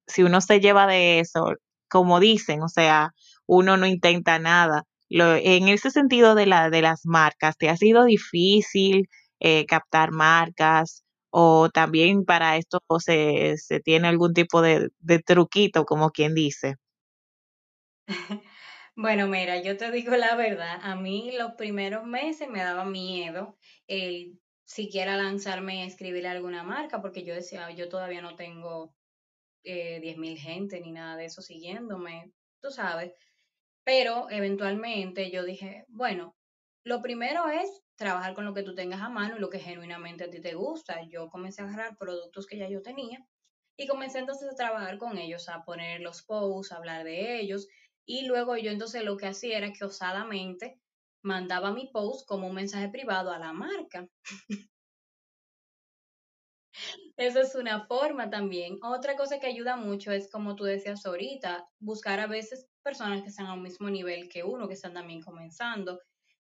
si 0.07 0.23
uno 0.23 0.41
se 0.41 0.59
lleva 0.59 0.87
de 0.87 1.19
eso, 1.19 1.53
como 1.89 2.19
dicen, 2.19 2.61
o 2.63 2.69
sea, 2.69 3.11
uno 3.47 3.77
no 3.77 3.85
intenta 3.87 4.39
nada. 4.39 4.83
En 5.09 5.67
ese 5.67 5.91
sentido 5.91 6.35
de, 6.35 6.45
la, 6.47 6.69
de 6.69 6.81
las 6.81 7.05
marcas, 7.05 7.57
¿te 7.57 7.69
ha 7.69 7.77
sido 7.77 8.05
difícil 8.05 9.09
eh, 9.39 9.65
captar 9.67 10.11
marcas? 10.11 11.02
O 11.33 11.69
también 11.69 12.25
para 12.25 12.57
esto 12.57 12.79
se, 12.99 13.57
se 13.57 13.79
tiene 13.81 14.07
algún 14.07 14.33
tipo 14.33 14.61
de, 14.61 14.89
de 14.99 15.19
truquito, 15.19 15.85
como 15.85 16.11
quien 16.11 16.35
dice. 16.35 16.75
Bueno, 18.95 19.27
mira, 19.27 19.61
yo 19.61 19.75
te 19.77 19.91
digo 19.91 20.15
la 20.15 20.35
verdad, 20.35 20.79
a 20.81 20.95
mí 20.95 21.31
los 21.37 21.53
primeros 21.53 22.05
meses 22.05 22.47
me 22.49 22.59
daba 22.59 22.85
miedo 22.85 23.57
el 23.87 24.39
siquiera 24.65 25.17
lanzarme 25.17 25.83
a 25.83 25.85
escribir 25.87 26.27
a 26.27 26.31
alguna 26.31 26.63
marca, 26.63 27.01
porque 27.01 27.23
yo 27.25 27.33
decía, 27.33 27.69
yo 27.71 27.89
todavía 27.89 28.21
no 28.21 28.35
tengo 28.35 28.95
eh, 29.63 29.99
10.000 30.01 30.37
gente 30.39 30.81
ni 30.81 30.91
nada 30.91 31.17
de 31.17 31.25
eso 31.25 31.41
siguiéndome, 31.41 32.33
tú 32.61 32.71
sabes. 32.71 33.13
Pero 33.85 34.29
eventualmente 34.31 35.31
yo 35.31 35.43
dije, 35.45 35.85
bueno, 35.89 36.37
lo 36.85 37.01
primero 37.01 37.49
es 37.49 37.82
trabajar 37.95 38.33
con 38.33 38.45
lo 38.45 38.53
que 38.53 38.63
tú 38.63 38.75
tengas 38.75 39.01
a 39.01 39.09
mano 39.09 39.37
y 39.37 39.39
lo 39.39 39.49
que 39.49 39.59
genuinamente 39.59 40.23
a 40.25 40.29
ti 40.29 40.41
te 40.41 40.55
gusta. 40.55 41.03
Yo 41.09 41.29
comencé 41.29 41.61
a 41.61 41.65
agarrar 41.65 41.97
productos 41.97 42.47
que 42.47 42.57
ya 42.57 42.67
yo 42.69 42.81
tenía 42.81 43.25
y 43.77 43.87
comencé 43.87 44.19
entonces 44.19 44.49
a 44.51 44.55
trabajar 44.55 44.97
con 44.97 45.17
ellos, 45.17 45.49
a 45.49 45.63
poner 45.63 46.01
los 46.01 46.23
posts, 46.23 46.71
a 46.71 46.77
hablar 46.77 47.03
de 47.03 47.39
ellos. 47.39 47.67
Y 48.05 48.25
luego 48.25 48.57
yo 48.57 48.71
entonces 48.71 49.03
lo 49.03 49.17
que 49.17 49.27
hacía 49.27 49.57
era 49.57 49.71
que 49.73 49.85
osadamente 49.85 50.79
mandaba 51.23 51.71
mi 51.71 51.87
post 51.87 52.27
como 52.27 52.47
un 52.47 52.55
mensaje 52.55 52.89
privado 52.89 53.31
a 53.31 53.39
la 53.39 53.53
marca. 53.53 54.07
Esa 57.17 57.41
es 57.41 57.55
una 57.55 57.85
forma 57.85 58.29
también. 58.29 58.79
Otra 58.83 59.15
cosa 59.15 59.39
que 59.39 59.47
ayuda 59.47 59.75
mucho 59.77 60.11
es, 60.11 60.29
como 60.29 60.55
tú 60.55 60.63
decías 60.63 61.05
ahorita, 61.05 61.69
buscar 61.79 62.19
a 62.19 62.27
veces 62.27 62.67
personas 62.81 63.21
que 63.21 63.29
están 63.29 63.45
al 63.45 63.61
mismo 63.61 63.89
nivel 63.89 64.29
que 64.29 64.43
uno, 64.43 64.67
que 64.67 64.73
están 64.73 64.93
también 64.93 65.21
comenzando. 65.21 66.01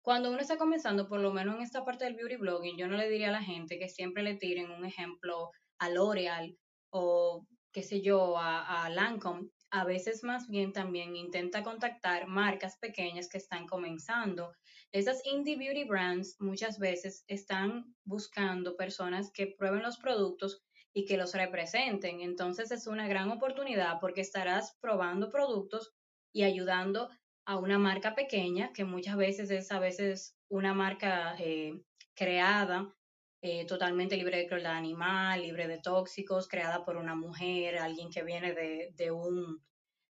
Cuando 0.05 0.29
uno 0.29 0.39
está 0.39 0.57
comenzando, 0.57 1.09
por 1.09 1.19
lo 1.19 1.33
menos 1.33 1.55
en 1.55 1.63
esta 1.63 1.83
parte 1.83 2.05
del 2.05 2.15
beauty 2.15 2.38
blogging, 2.38 2.77
yo 2.77 2.88
no 2.88 2.95
le 2.95 3.09
diría 3.09 3.29
a 3.29 3.33
la 3.39 3.43
gente 3.43 3.79
que 3.79 3.89
siempre 3.89 4.24
le 4.24 4.35
tiren 4.35 4.71
un 4.71 4.85
ejemplo 4.85 5.51
a 5.79 5.89
L'Oreal 5.89 6.55
o 6.91 7.45
qué 7.74 7.83
sé 7.83 8.01
yo, 8.01 8.38
a, 8.38 8.85
a 8.85 8.89
Lancome. 8.89 9.50
A 9.71 9.83
veces 9.83 10.24
más 10.24 10.47
bien 10.47 10.71
también 10.71 11.15
intenta 11.17 11.63
contactar 11.63 12.27
marcas 12.27 12.77
pequeñas 12.77 13.27
que 13.27 13.39
están 13.39 13.65
comenzando 13.67 14.53
esas 14.95 15.25
indie 15.25 15.57
beauty 15.57 15.83
brands 15.83 16.38
muchas 16.39 16.79
veces 16.79 17.25
están 17.27 17.93
buscando 18.05 18.77
personas 18.77 19.29
que 19.29 19.47
prueben 19.47 19.83
los 19.83 19.97
productos 19.97 20.63
y 20.93 21.03
que 21.03 21.17
los 21.17 21.33
representen. 21.33 22.21
Entonces 22.21 22.71
es 22.71 22.88
una 22.88 23.05
gran 23.05 23.29
oportunidad 23.29 24.00
porque 24.00 24.21
estarás 24.21 24.77
probando 24.79 25.29
productos 25.29 25.93
y 26.31 26.43
ayudando 26.43 27.09
a 27.45 27.57
una 27.57 27.77
marca 27.77 28.15
pequeña, 28.15 28.73
que 28.73 28.83
muchas 28.83 29.17
veces 29.17 29.51
es 29.51 29.71
a 29.71 29.79
veces 29.79 30.35
una 30.49 30.73
marca 30.73 31.35
eh, 31.39 31.81
creada 32.15 32.93
eh, 33.41 33.65
totalmente 33.65 34.17
libre 34.17 34.37
de 34.37 34.47
crueldad 34.47 34.73
animal, 34.73 35.41
libre 35.41 35.67
de 35.67 35.79
tóxicos, 35.79 36.47
creada 36.47 36.83
por 36.83 36.97
una 36.97 37.15
mujer, 37.15 37.77
alguien 37.77 38.09
que 38.09 38.23
viene 38.23 38.53
de, 38.53 38.91
de, 38.95 39.11
un, 39.11 39.63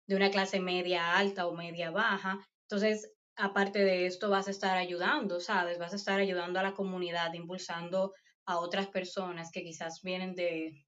de 0.06 0.16
una 0.16 0.30
clase 0.30 0.60
media 0.60 1.16
alta 1.16 1.46
o 1.46 1.54
media 1.54 1.90
baja. 1.90 2.38
Entonces, 2.62 3.12
aparte 3.36 3.80
de 3.80 4.06
esto 4.06 4.30
vas 4.30 4.48
a 4.48 4.50
estar 4.50 4.78
ayudando, 4.78 5.40
¿sabes? 5.40 5.78
Vas 5.78 5.92
a 5.92 5.96
estar 5.96 6.18
ayudando 6.20 6.58
a 6.58 6.62
la 6.62 6.72
comunidad, 6.72 7.34
impulsando 7.34 8.14
a 8.46 8.58
otras 8.58 8.88
personas 8.88 9.50
que 9.50 9.62
quizás 9.62 10.00
vienen 10.02 10.34
de, 10.34 10.86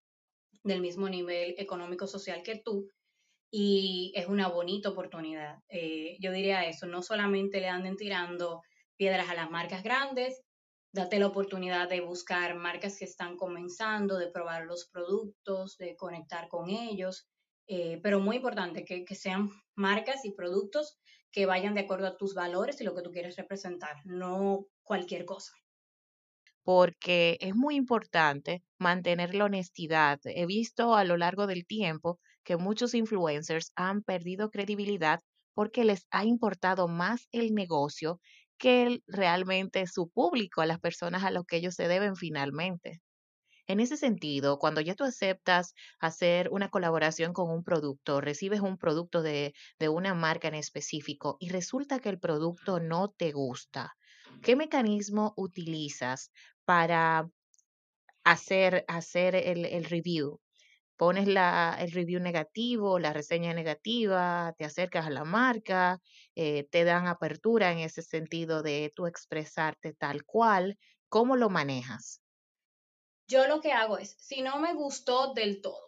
del 0.64 0.80
mismo 0.80 1.08
nivel 1.08 1.54
económico 1.58 2.06
social 2.06 2.42
que 2.42 2.56
tú 2.56 2.88
y 3.50 4.12
es 4.14 4.26
una 4.28 4.48
bonita 4.48 4.90
oportunidad. 4.90 5.58
Eh, 5.68 6.16
yo 6.20 6.32
diría 6.32 6.66
eso, 6.66 6.86
no 6.86 7.02
solamente 7.02 7.60
le 7.60 7.68
anden 7.68 7.96
tirando 7.96 8.62
piedras 8.96 9.28
a 9.28 9.34
las 9.34 9.50
marcas 9.50 9.82
grandes, 9.82 10.42
date 10.92 11.18
la 11.18 11.28
oportunidad 11.28 11.88
de 11.88 12.00
buscar 12.00 12.54
marcas 12.56 12.98
que 12.98 13.04
están 13.04 13.36
comenzando, 13.36 14.18
de 14.18 14.30
probar 14.30 14.66
los 14.66 14.88
productos, 14.88 15.76
de 15.78 15.96
conectar 15.96 16.48
con 16.48 16.70
ellos, 16.70 17.28
eh, 17.66 18.00
pero 18.02 18.20
muy 18.20 18.36
importante 18.36 18.84
que, 18.84 19.04
que 19.04 19.14
sean 19.14 19.50
marcas 19.76 20.24
y 20.24 20.32
productos 20.32 20.98
que 21.32 21.46
vayan 21.46 21.74
de 21.74 21.82
acuerdo 21.82 22.06
a 22.08 22.16
tus 22.16 22.34
valores 22.34 22.80
y 22.80 22.84
lo 22.84 22.94
que 22.94 23.02
tú 23.02 23.12
quieres 23.12 23.36
representar, 23.36 23.96
no 24.04 24.66
cualquier 24.82 25.24
cosa. 25.24 25.52
porque 26.62 27.38
es 27.40 27.54
muy 27.54 27.76
importante 27.76 28.62
mantener 28.78 29.34
la 29.34 29.46
honestidad. 29.46 30.20
He 30.24 30.46
visto 30.46 30.94
a 30.94 31.04
lo 31.04 31.16
largo 31.16 31.46
del 31.46 31.66
tiempo 31.66 32.20
que 32.44 32.56
muchos 32.56 32.94
influencers 32.94 33.72
han 33.76 34.02
perdido 34.02 34.50
credibilidad 34.50 35.20
porque 35.54 35.84
les 35.84 36.06
ha 36.10 36.24
importado 36.24 36.88
más 36.88 37.28
el 37.32 37.54
negocio 37.54 38.20
que 38.58 39.00
realmente 39.06 39.86
su 39.86 40.08
público, 40.10 40.60
a 40.60 40.66
las 40.66 40.80
personas 40.80 41.24
a 41.24 41.30
las 41.30 41.44
que 41.46 41.56
ellos 41.56 41.74
se 41.74 41.88
deben 41.88 42.16
finalmente. 42.16 43.00
En 43.66 43.80
ese 43.80 43.96
sentido, 43.96 44.58
cuando 44.58 44.82
ya 44.82 44.94
tú 44.94 45.04
aceptas 45.04 45.72
hacer 45.98 46.50
una 46.50 46.68
colaboración 46.68 47.32
con 47.32 47.50
un 47.50 47.64
producto, 47.64 48.20
recibes 48.20 48.60
un 48.60 48.76
producto 48.76 49.22
de, 49.22 49.54
de 49.78 49.88
una 49.88 50.14
marca 50.14 50.48
en 50.48 50.54
específico 50.56 51.36
y 51.40 51.48
resulta 51.50 52.00
que 52.00 52.10
el 52.10 52.18
producto 52.20 52.80
no 52.80 53.08
te 53.10 53.32
gusta, 53.32 53.94
¿qué 54.42 54.56
mecanismo 54.56 55.32
utilizas 55.36 56.32
para 56.66 57.30
hacer, 58.24 58.84
hacer 58.88 59.34
el, 59.36 59.66
el 59.66 59.84
review? 59.84 60.40
Pones 61.00 61.26
la, 61.26 61.78
el 61.80 61.92
review 61.92 62.20
negativo, 62.20 62.98
la 62.98 63.14
reseña 63.14 63.54
negativa, 63.54 64.54
te 64.58 64.66
acercas 64.66 65.06
a 65.06 65.10
la 65.10 65.24
marca, 65.24 65.98
eh, 66.34 66.68
te 66.70 66.84
dan 66.84 67.06
apertura 67.06 67.72
en 67.72 67.78
ese 67.78 68.02
sentido 68.02 68.62
de 68.62 68.92
tú 68.94 69.06
expresarte 69.06 69.94
tal 69.94 70.26
cual. 70.26 70.76
¿Cómo 71.08 71.36
lo 71.36 71.48
manejas? 71.48 72.20
Yo 73.26 73.46
lo 73.46 73.62
que 73.62 73.72
hago 73.72 73.96
es, 73.96 74.14
si 74.18 74.42
no 74.42 74.58
me 74.58 74.74
gustó 74.74 75.32
del 75.32 75.62
todo 75.62 75.86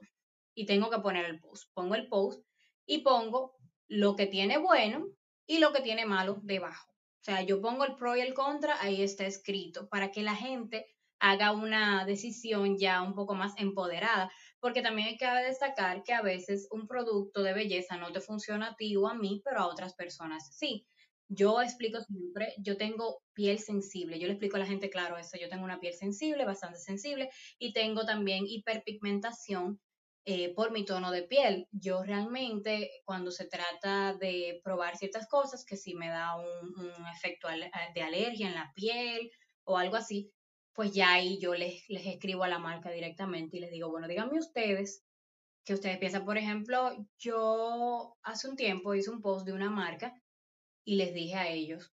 y 0.55 0.65
tengo 0.65 0.89
que 0.89 1.01
poner 1.01 1.27
el 1.27 1.41
post, 1.41 1.71
pongo 1.75 1.95
el 1.95 2.09
post 2.09 2.43
y 2.87 3.03
pongo 3.03 3.59
lo 3.89 4.17
que 4.17 4.27
tiene 4.27 4.57
bueno 4.57 5.09
y 5.47 5.59
lo 5.59 5.75
que 5.75 5.83
tiene 5.83 6.07
malo 6.07 6.39
debajo. 6.43 6.91
O 6.91 7.25
sea, 7.25 7.43
yo 7.43 7.61
pongo 7.61 7.85
el 7.85 7.97
pro 7.97 8.17
y 8.17 8.23
el 8.23 8.33
contra, 8.33 8.81
ahí 8.81 9.03
está 9.03 9.27
escrito, 9.27 9.91
para 9.91 10.11
que 10.11 10.23
la 10.23 10.35
gente 10.35 10.87
haga 11.23 11.53
una 11.53 12.05
decisión 12.05 12.79
ya 12.79 13.01
un 13.01 13.15
poco 13.15 13.35
más 13.37 13.53
empoderada, 13.57 14.29
porque 14.59 14.83
también 14.83 15.07
hay 15.07 15.17
que 15.17 15.27
destacar 15.47 16.03
que 16.03 16.13
a 16.13 16.21
veces 16.21 16.67
un 16.73 16.89
producto 16.89 17.45
de 17.45 17.55
belleza 17.55 17.97
no 17.97 18.11
te 18.11 18.21
funciona 18.21 18.71
a 18.71 18.75
ti 18.75 18.97
o 18.97 19.07
a 19.07 19.15
mí, 19.15 19.41
pero 19.45 19.61
a 19.61 19.69
otras 19.69 19.95
personas 19.95 20.51
sí. 20.57 20.85
Yo 21.29 21.63
explico 21.63 22.01
siempre, 22.01 22.53
yo 22.59 22.77
tengo 22.77 23.23
piel 23.35 23.61
sensible, 23.61 24.19
yo 24.19 24.27
le 24.27 24.33
explico 24.33 24.57
a 24.57 24.59
la 24.59 24.67
gente, 24.67 24.91
claro, 24.91 25.17
eso, 25.17 25.39
yo 25.41 25.49
tengo 25.49 25.65
una 25.65 25.79
piel 25.79 25.95
sensible, 25.95 26.45
bastante 26.45 26.81
sensible, 26.81 27.31
y 27.57 27.73
tengo 27.73 28.05
también 28.05 28.45
hiperpigmentación 28.47 29.81
eh, 30.25 30.53
por 30.55 30.73
mi 30.73 30.85
tono 30.85 31.13
de 31.13 31.23
piel. 31.23 31.69
Yo 31.71 32.03
realmente, 32.03 32.91
cuando 33.05 33.31
se 33.31 33.47
trata 33.47 34.15
de 34.15 34.61
probar 34.65 34.97
ciertas 34.97 35.29
cosas, 35.29 35.65
que 35.65 35.77
si 35.77 35.95
me 35.95 36.09
da 36.09 36.35
un, 36.37 37.07
efecto 37.17 37.47
de 37.95 38.03
alergia 38.03 38.49
en 38.49 38.55
la 38.55 38.73
piel 38.75 39.31
o 39.65 39.79
algo 39.79 39.97
así, 39.97 40.33
pues 40.75 40.93
ya 40.93 41.13
ahí 41.13 41.39
yo 41.39 41.55
les, 41.55 41.85
les 41.89 42.07
escribo 42.07 42.45
a 42.45 42.49
la 42.49 42.59
marca 42.59 42.91
directamente 42.91 43.57
y 43.57 43.61
les 43.61 43.71
digo, 43.71 43.91
bueno, 43.91 44.09
díganme 44.09 44.39
ustedes 44.39 45.05
que 45.65 45.75
ustedes 45.75 45.99
piensan, 45.99 46.25
por 46.25 46.39
ejemplo, 46.39 46.93
yo 47.19 48.17
hace 48.23 48.49
un 48.49 48.57
tiempo 48.57 48.95
hice 48.95 49.11
un 49.11 49.21
post 49.21 49.47
de 49.47 49.53
una 49.53 49.71
marca 49.71 50.15
y 50.85 50.97
les 50.97 51.15
dije 51.15 51.37
a 51.37 51.49
ellos, 51.49 51.93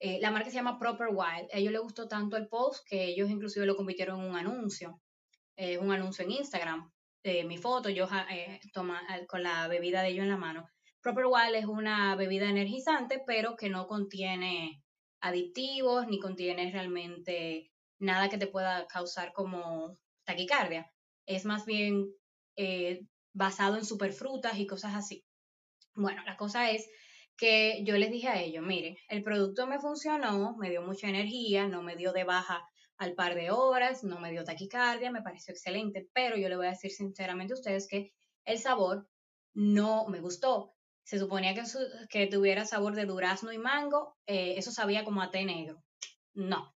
eh, 0.00 0.18
la 0.20 0.30
marca 0.30 0.50
se 0.50 0.56
llama 0.56 0.78
Proper 0.78 1.08
Wild, 1.08 1.48
a 1.52 1.58
ellos 1.58 1.72
les 1.72 1.80
gustó 1.80 2.08
tanto 2.08 2.36
el 2.36 2.48
post 2.48 2.84
que 2.88 3.04
ellos 3.04 3.30
inclusive 3.30 3.66
lo 3.66 3.76
convirtieron 3.76 4.20
en 4.20 4.30
un 4.30 4.36
anuncio, 4.36 5.00
eh, 5.56 5.78
un 5.78 5.92
anuncio 5.92 6.24
en 6.24 6.32
Instagram, 6.32 6.90
eh, 7.22 7.44
mi 7.44 7.56
foto, 7.56 7.88
yo 7.88 8.06
toma, 8.72 9.00
con 9.28 9.42
la 9.42 9.68
bebida 9.68 10.02
de 10.02 10.08
ellos 10.08 10.24
en 10.24 10.30
la 10.30 10.36
mano. 10.36 10.68
Proper 11.00 11.26
Wild 11.26 11.54
es 11.54 11.66
una 11.66 12.16
bebida 12.16 12.48
energizante, 12.48 13.22
pero 13.26 13.56
que 13.56 13.70
no 13.70 13.86
contiene 13.86 14.82
aditivos 15.20 16.06
ni 16.06 16.18
contiene 16.18 16.70
realmente 16.70 17.70
nada 18.04 18.28
que 18.28 18.38
te 18.38 18.46
pueda 18.46 18.86
causar 18.86 19.32
como 19.32 19.98
taquicardia. 20.24 20.90
Es 21.26 21.44
más 21.44 21.64
bien 21.64 22.14
basado 23.32 23.76
en 23.76 23.84
superfrutas 23.84 24.58
y 24.58 24.66
cosas 24.66 24.94
así. 24.94 25.24
Bueno, 25.94 26.22
la 26.24 26.36
cosa 26.36 26.70
es 26.70 26.88
que 27.36 27.82
yo 27.84 27.96
les 27.96 28.10
dije 28.10 28.28
a 28.28 28.40
ellos, 28.40 28.64
miren, 28.64 28.96
el 29.08 29.22
producto 29.22 29.66
me 29.66 29.80
funcionó, 29.80 30.56
me 30.56 30.70
dio 30.70 30.82
mucha 30.82 31.08
energía, 31.08 31.66
no 31.66 31.82
me 31.82 31.96
dio 31.96 32.12
de 32.12 32.24
baja 32.24 32.64
al 32.96 33.14
par 33.14 33.34
de 33.34 33.50
horas, 33.50 34.04
no 34.04 34.20
me 34.20 34.30
dio 34.30 34.44
taquicardia, 34.44 35.10
me 35.10 35.22
pareció 35.22 35.52
excelente, 35.52 36.08
pero 36.12 36.36
yo 36.36 36.48
le 36.48 36.56
voy 36.56 36.66
a 36.66 36.70
decir 36.70 36.92
sinceramente 36.92 37.52
a 37.52 37.56
ustedes 37.56 37.88
que 37.88 38.12
el 38.44 38.58
sabor 38.58 39.08
no 39.52 40.06
me 40.06 40.20
gustó. 40.20 40.74
Se 41.02 41.18
suponía 41.18 41.54
que, 41.54 41.62
que 42.08 42.26
tuviera 42.28 42.64
sabor 42.64 42.94
de 42.94 43.04
durazno 43.04 43.52
y 43.52 43.58
mango, 43.58 44.16
eh, 44.26 44.54
eso 44.56 44.70
sabía 44.70 45.04
como 45.04 45.20
a 45.22 45.30
té 45.30 45.44
negro. 45.44 45.82
No, 46.34 46.72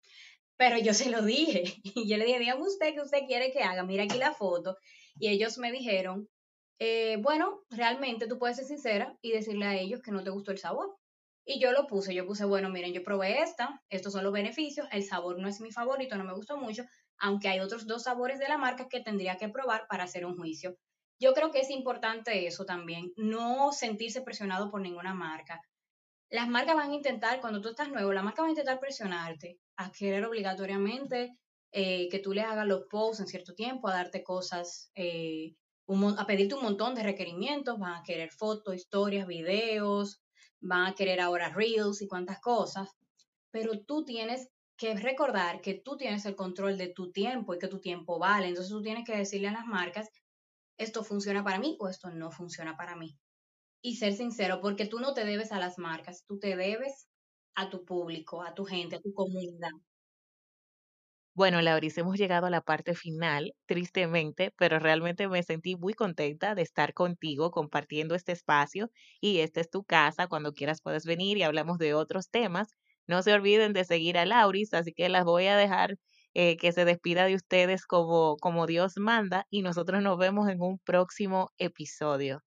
pero 0.56 0.78
yo 0.78 0.94
se 0.94 1.10
lo 1.10 1.22
dije 1.22 1.64
y 1.82 2.08
yo 2.08 2.16
le 2.16 2.24
dije, 2.24 2.38
dígame 2.38 2.62
usted 2.62 2.94
que 2.94 3.00
usted 3.00 3.26
quiere 3.26 3.52
que 3.52 3.62
haga, 3.62 3.84
mira 3.84 4.04
aquí 4.04 4.18
la 4.18 4.32
foto. 4.32 4.76
Y 5.18 5.28
ellos 5.28 5.58
me 5.58 5.72
dijeron, 5.72 6.28
eh, 6.78 7.16
bueno, 7.20 7.62
realmente 7.70 8.26
tú 8.26 8.38
puedes 8.38 8.56
ser 8.56 8.66
sincera 8.66 9.16
y 9.22 9.32
decirle 9.32 9.66
a 9.66 9.76
ellos 9.76 10.02
que 10.02 10.12
no 10.12 10.22
te 10.22 10.30
gustó 10.30 10.52
el 10.52 10.58
sabor. 10.58 10.96
Y 11.48 11.60
yo 11.60 11.70
lo 11.72 11.86
puse, 11.86 12.12
yo 12.12 12.26
puse, 12.26 12.44
bueno, 12.44 12.70
miren, 12.70 12.92
yo 12.92 13.04
probé 13.04 13.40
esta, 13.40 13.80
estos 13.88 14.12
son 14.12 14.24
los 14.24 14.32
beneficios, 14.32 14.88
el 14.90 15.04
sabor 15.04 15.38
no 15.38 15.46
es 15.48 15.60
mi 15.60 15.70
favorito, 15.70 16.16
no 16.16 16.24
me 16.24 16.34
gustó 16.34 16.56
mucho, 16.56 16.84
aunque 17.18 17.48
hay 17.48 17.60
otros 17.60 17.86
dos 17.86 18.02
sabores 18.02 18.40
de 18.40 18.48
la 18.48 18.58
marca 18.58 18.88
que 18.88 19.00
tendría 19.00 19.36
que 19.36 19.48
probar 19.48 19.86
para 19.88 20.04
hacer 20.04 20.26
un 20.26 20.36
juicio. 20.36 20.76
Yo 21.20 21.32
creo 21.34 21.52
que 21.52 21.60
es 21.60 21.70
importante 21.70 22.46
eso 22.46 22.64
también, 22.64 23.12
no 23.16 23.70
sentirse 23.72 24.22
presionado 24.22 24.70
por 24.70 24.80
ninguna 24.80 25.14
marca. 25.14 25.60
Las 26.30 26.48
marcas 26.48 26.74
van 26.74 26.90
a 26.90 26.94
intentar, 26.94 27.40
cuando 27.40 27.60
tú 27.60 27.68
estás 27.68 27.88
nuevo, 27.88 28.12
la 28.12 28.22
marca 28.22 28.42
va 28.42 28.48
a 28.48 28.50
intentar 28.50 28.80
presionarte 28.80 29.58
a 29.76 29.92
querer 29.92 30.24
obligatoriamente 30.24 31.36
eh, 31.72 32.08
que 32.08 32.18
tú 32.18 32.32
le 32.32 32.42
hagas 32.42 32.66
los 32.66 32.84
posts 32.90 33.20
en 33.20 33.26
cierto 33.26 33.54
tiempo, 33.54 33.88
a 33.88 33.94
darte 33.94 34.24
cosas 34.24 34.90
eh, 34.94 35.54
a 35.88 36.26
pedirte 36.26 36.54
un 36.54 36.62
montón 36.62 36.94
de 36.94 37.04
requerimientos, 37.04 37.78
van 37.78 37.94
a 37.94 38.02
querer 38.02 38.30
fotos, 38.32 38.74
historias, 38.74 39.26
videos, 39.26 40.20
van 40.60 40.86
a 40.86 40.94
querer 40.94 41.20
ahora 41.20 41.50
reels 41.50 42.02
y 42.02 42.08
cuantas 42.08 42.40
cosas, 42.40 42.90
pero 43.50 43.80
tú 43.84 44.04
tienes 44.04 44.48
que 44.76 44.94
recordar 44.96 45.60
que 45.60 45.74
tú 45.74 45.96
tienes 45.96 46.26
el 46.26 46.34
control 46.34 46.76
de 46.76 46.88
tu 46.88 47.12
tiempo 47.12 47.54
y 47.54 47.58
que 47.58 47.68
tu 47.68 47.80
tiempo 47.80 48.18
vale. 48.18 48.48
Entonces 48.48 48.72
tú 48.72 48.82
tienes 48.82 49.04
que 49.06 49.16
decirle 49.16 49.48
a 49.48 49.52
las 49.52 49.66
marcas, 49.66 50.10
esto 50.76 51.04
funciona 51.04 51.42
para 51.44 51.58
mí 51.58 51.76
o 51.78 51.88
esto 51.88 52.10
no 52.10 52.30
funciona 52.30 52.76
para 52.76 52.96
mí. 52.96 53.16
Y 53.82 53.96
ser 53.96 54.12
sincero, 54.14 54.60
porque 54.60 54.86
tú 54.86 54.98
no 55.00 55.14
te 55.14 55.24
debes 55.24 55.52
a 55.52 55.58
las 55.58 55.78
marcas, 55.78 56.24
tú 56.26 56.38
te 56.38 56.56
debes 56.56 57.08
a 57.54 57.70
tu 57.70 57.84
público, 57.84 58.42
a 58.42 58.54
tu 58.54 58.64
gente, 58.64 58.96
a 58.96 59.00
tu 59.00 59.12
comunidad. 59.14 59.70
Bueno, 61.34 61.60
Lauris, 61.60 61.98
hemos 61.98 62.16
llegado 62.16 62.46
a 62.46 62.50
la 62.50 62.62
parte 62.62 62.94
final, 62.94 63.54
tristemente, 63.66 64.52
pero 64.56 64.78
realmente 64.78 65.28
me 65.28 65.42
sentí 65.42 65.76
muy 65.76 65.92
contenta 65.92 66.54
de 66.54 66.62
estar 66.62 66.94
contigo 66.94 67.50
compartiendo 67.50 68.14
este 68.14 68.32
espacio 68.32 68.90
y 69.20 69.40
esta 69.40 69.60
es 69.60 69.68
tu 69.70 69.84
casa. 69.84 70.28
Cuando 70.28 70.52
quieras 70.54 70.80
puedes 70.82 71.04
venir 71.04 71.36
y 71.36 71.42
hablamos 71.42 71.76
de 71.78 71.92
otros 71.94 72.30
temas. 72.30 72.70
No 73.06 73.22
se 73.22 73.34
olviden 73.34 73.74
de 73.74 73.84
seguir 73.84 74.16
a 74.18 74.24
Lauris, 74.24 74.72
así 74.74 74.92
que 74.94 75.08
las 75.10 75.24
voy 75.24 75.46
a 75.46 75.56
dejar 75.58 75.96
eh, 76.34 76.56
que 76.56 76.72
se 76.72 76.84
despida 76.86 77.26
de 77.26 77.34
ustedes 77.34 77.86
como, 77.86 78.36
como 78.38 78.66
Dios 78.66 78.94
manda 78.96 79.46
y 79.50 79.62
nosotros 79.62 80.02
nos 80.02 80.18
vemos 80.18 80.48
en 80.48 80.60
un 80.62 80.78
próximo 80.78 81.50
episodio. 81.58 82.45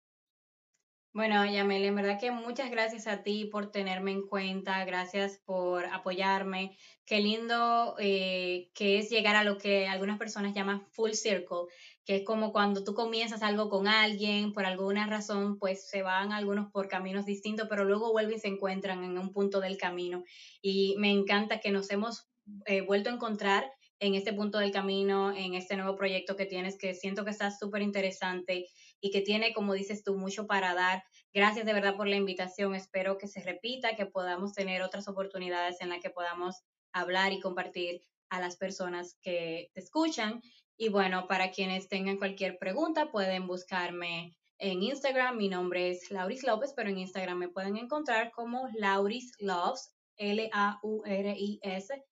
Bueno, 1.16 1.46
Yamel, 1.46 1.86
en 1.86 1.96
verdad 1.96 2.20
que 2.20 2.32
muchas 2.32 2.72
gracias 2.72 3.06
a 3.06 3.22
ti 3.22 3.46
por 3.46 3.70
tenerme 3.70 4.10
en 4.12 4.26
cuenta, 4.26 4.84
gracias 4.84 5.40
por 5.46 5.86
apoyarme. 5.86 6.76
Qué 7.06 7.20
lindo 7.20 7.96
eh, 8.00 8.72
que 8.74 8.98
es 8.98 9.12
llegar 9.12 9.36
a 9.36 9.44
lo 9.44 9.60
que 9.60 9.86
algunas 9.88 10.18
personas 10.18 10.56
llaman 10.56 10.88
full 10.88 11.12
circle, 11.12 11.68
que 12.04 12.16
es 12.16 12.24
como 12.24 12.52
cuando 12.52 12.84
tú 12.84 12.96
comienzas 12.96 13.44
algo 13.44 13.70
con 13.70 13.88
alguien, 13.88 14.54
por 14.54 14.66
alguna 14.66 15.06
razón, 15.06 15.60
pues 15.60 15.88
se 15.88 16.02
van 16.02 16.32
algunos 16.32 16.72
por 16.72 16.88
caminos 16.88 17.28
distintos, 17.28 17.68
pero 17.70 17.86
luego 17.86 18.12
vuelven 18.12 18.38
y 18.38 18.40
se 18.40 18.48
encuentran 18.48 19.04
en 19.04 19.20
un 19.20 19.32
punto 19.32 19.60
del 19.60 19.78
camino. 19.78 20.24
Y 20.64 20.96
me 20.98 21.12
encanta 21.12 21.60
que 21.60 21.70
nos 21.70 21.92
hemos 21.92 22.28
eh, 22.66 22.82
vuelto 22.82 23.12
a 23.12 23.14
encontrar 23.14 23.72
en 24.04 24.16
este 24.16 24.34
punto 24.34 24.58
del 24.58 24.74
camino, 24.74 25.32
en 25.34 25.54
este 25.54 25.78
nuevo 25.78 25.96
proyecto 25.96 26.36
que 26.36 26.46
tienes, 26.46 26.78
que 26.78 26.94
siento 26.94 27.24
que 27.24 27.32
está 27.32 27.52
súper 27.52 27.82
interesante 27.82 28.68
y 29.00 29.12
que 29.12 29.22
tiene, 29.22 29.54
como 29.54 29.74
dices 29.74 30.04
tú, 30.04 30.18
mucho 30.18 30.46
para 30.46 30.74
dar. 30.74 31.06
Gracias 31.34 31.66
de 31.66 31.72
verdad 31.72 31.96
por 31.96 32.10
la 32.10 32.18
invitación. 32.18 32.76
Espero 32.76 33.18
que 33.18 33.30
se 33.30 33.42
repita, 33.42 33.96
que 33.96 34.06
podamos 34.06 34.52
tener 34.52 34.82
otras 34.82 35.08
oportunidades 35.08 35.80
en 35.80 35.88
las 35.88 36.02
que 36.02 36.10
podamos 36.10 36.64
hablar 36.92 37.32
y 37.32 37.40
compartir 37.40 38.02
a 38.30 38.42
las 38.42 38.58
personas 38.58 39.18
que 39.22 39.72
te 39.74 39.80
escuchan. 39.80 40.42
Y 40.76 40.90
bueno, 40.90 41.26
para 41.30 41.52
quienes 41.52 41.88
tengan 41.88 42.18
cualquier 42.18 42.58
pregunta, 42.58 43.10
pueden 43.10 43.48
buscarme 43.48 44.36
en 44.58 44.84
Instagram. 44.84 45.38
Mi 45.38 45.48
nombre 45.48 45.92
es 45.92 46.12
Lauris 46.12 46.44
López, 46.44 46.74
pero 46.76 46.90
en 46.90 46.98
Instagram 46.98 47.38
me 47.38 47.48
pueden 47.48 47.78
encontrar 47.78 48.32
como 48.32 48.68
Lauris 48.74 49.32
Loves, 49.40 49.96
L-A-U-R-I-S, 50.18 52.04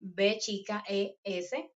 L-O-B 0.00 0.38
chica 0.38 0.84
E-S. 0.88 1.70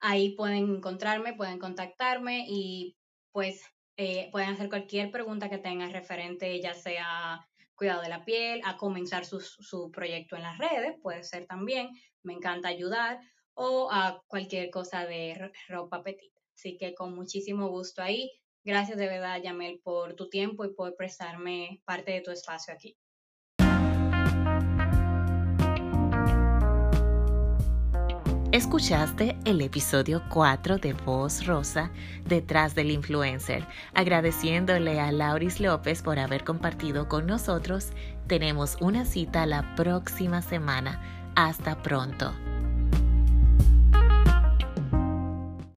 Ahí 0.00 0.34
pueden 0.34 0.76
encontrarme, 0.76 1.34
pueden 1.34 1.58
contactarme 1.58 2.46
y 2.48 2.96
pues 3.32 3.62
eh, 3.96 4.28
pueden 4.32 4.50
hacer 4.50 4.68
cualquier 4.68 5.10
pregunta 5.10 5.50
que 5.50 5.58
tengan 5.58 5.92
referente, 5.92 6.60
ya 6.60 6.74
sea 6.74 7.46
cuidado 7.74 8.02
de 8.02 8.08
la 8.08 8.24
piel, 8.24 8.60
a 8.64 8.76
comenzar 8.76 9.24
su, 9.24 9.40
su, 9.40 9.90
proyecto 9.90 10.36
en 10.36 10.42
las 10.42 10.58
redes, 10.58 10.96
puede 11.02 11.24
ser 11.24 11.46
también, 11.46 11.90
me 12.22 12.34
encanta 12.34 12.68
ayudar, 12.68 13.18
o 13.54 13.90
a 13.90 14.22
cualquier 14.26 14.70
cosa 14.70 15.06
de 15.06 15.50
ropa 15.68 16.02
petita. 16.02 16.40
Así 16.54 16.76
que 16.76 16.94
con 16.94 17.14
muchísimo 17.14 17.68
gusto 17.68 18.02
ahí. 18.02 18.30
Gracias 18.64 18.98
de 18.98 19.06
verdad, 19.06 19.40
Yamel, 19.42 19.80
por 19.82 20.14
tu 20.14 20.28
tiempo 20.28 20.64
y 20.66 20.74
por 20.74 20.94
prestarme 20.94 21.80
parte 21.86 22.12
de 22.12 22.20
tu 22.20 22.30
espacio 22.30 22.74
aquí. 22.74 22.98
Escuchaste 28.52 29.36
el 29.44 29.60
episodio 29.60 30.24
4 30.28 30.78
de 30.78 30.92
Voz 30.92 31.46
Rosa, 31.46 31.92
Detrás 32.26 32.74
del 32.74 32.90
Influencer. 32.90 33.64
Agradeciéndole 33.94 34.98
a 34.98 35.12
Lauris 35.12 35.60
López 35.60 36.02
por 36.02 36.18
haber 36.18 36.42
compartido 36.42 37.08
con 37.08 37.28
nosotros. 37.28 37.90
Tenemos 38.26 38.76
una 38.80 39.04
cita 39.04 39.46
la 39.46 39.76
próxima 39.76 40.42
semana. 40.42 41.00
Hasta 41.36 41.80
pronto. 41.80 42.34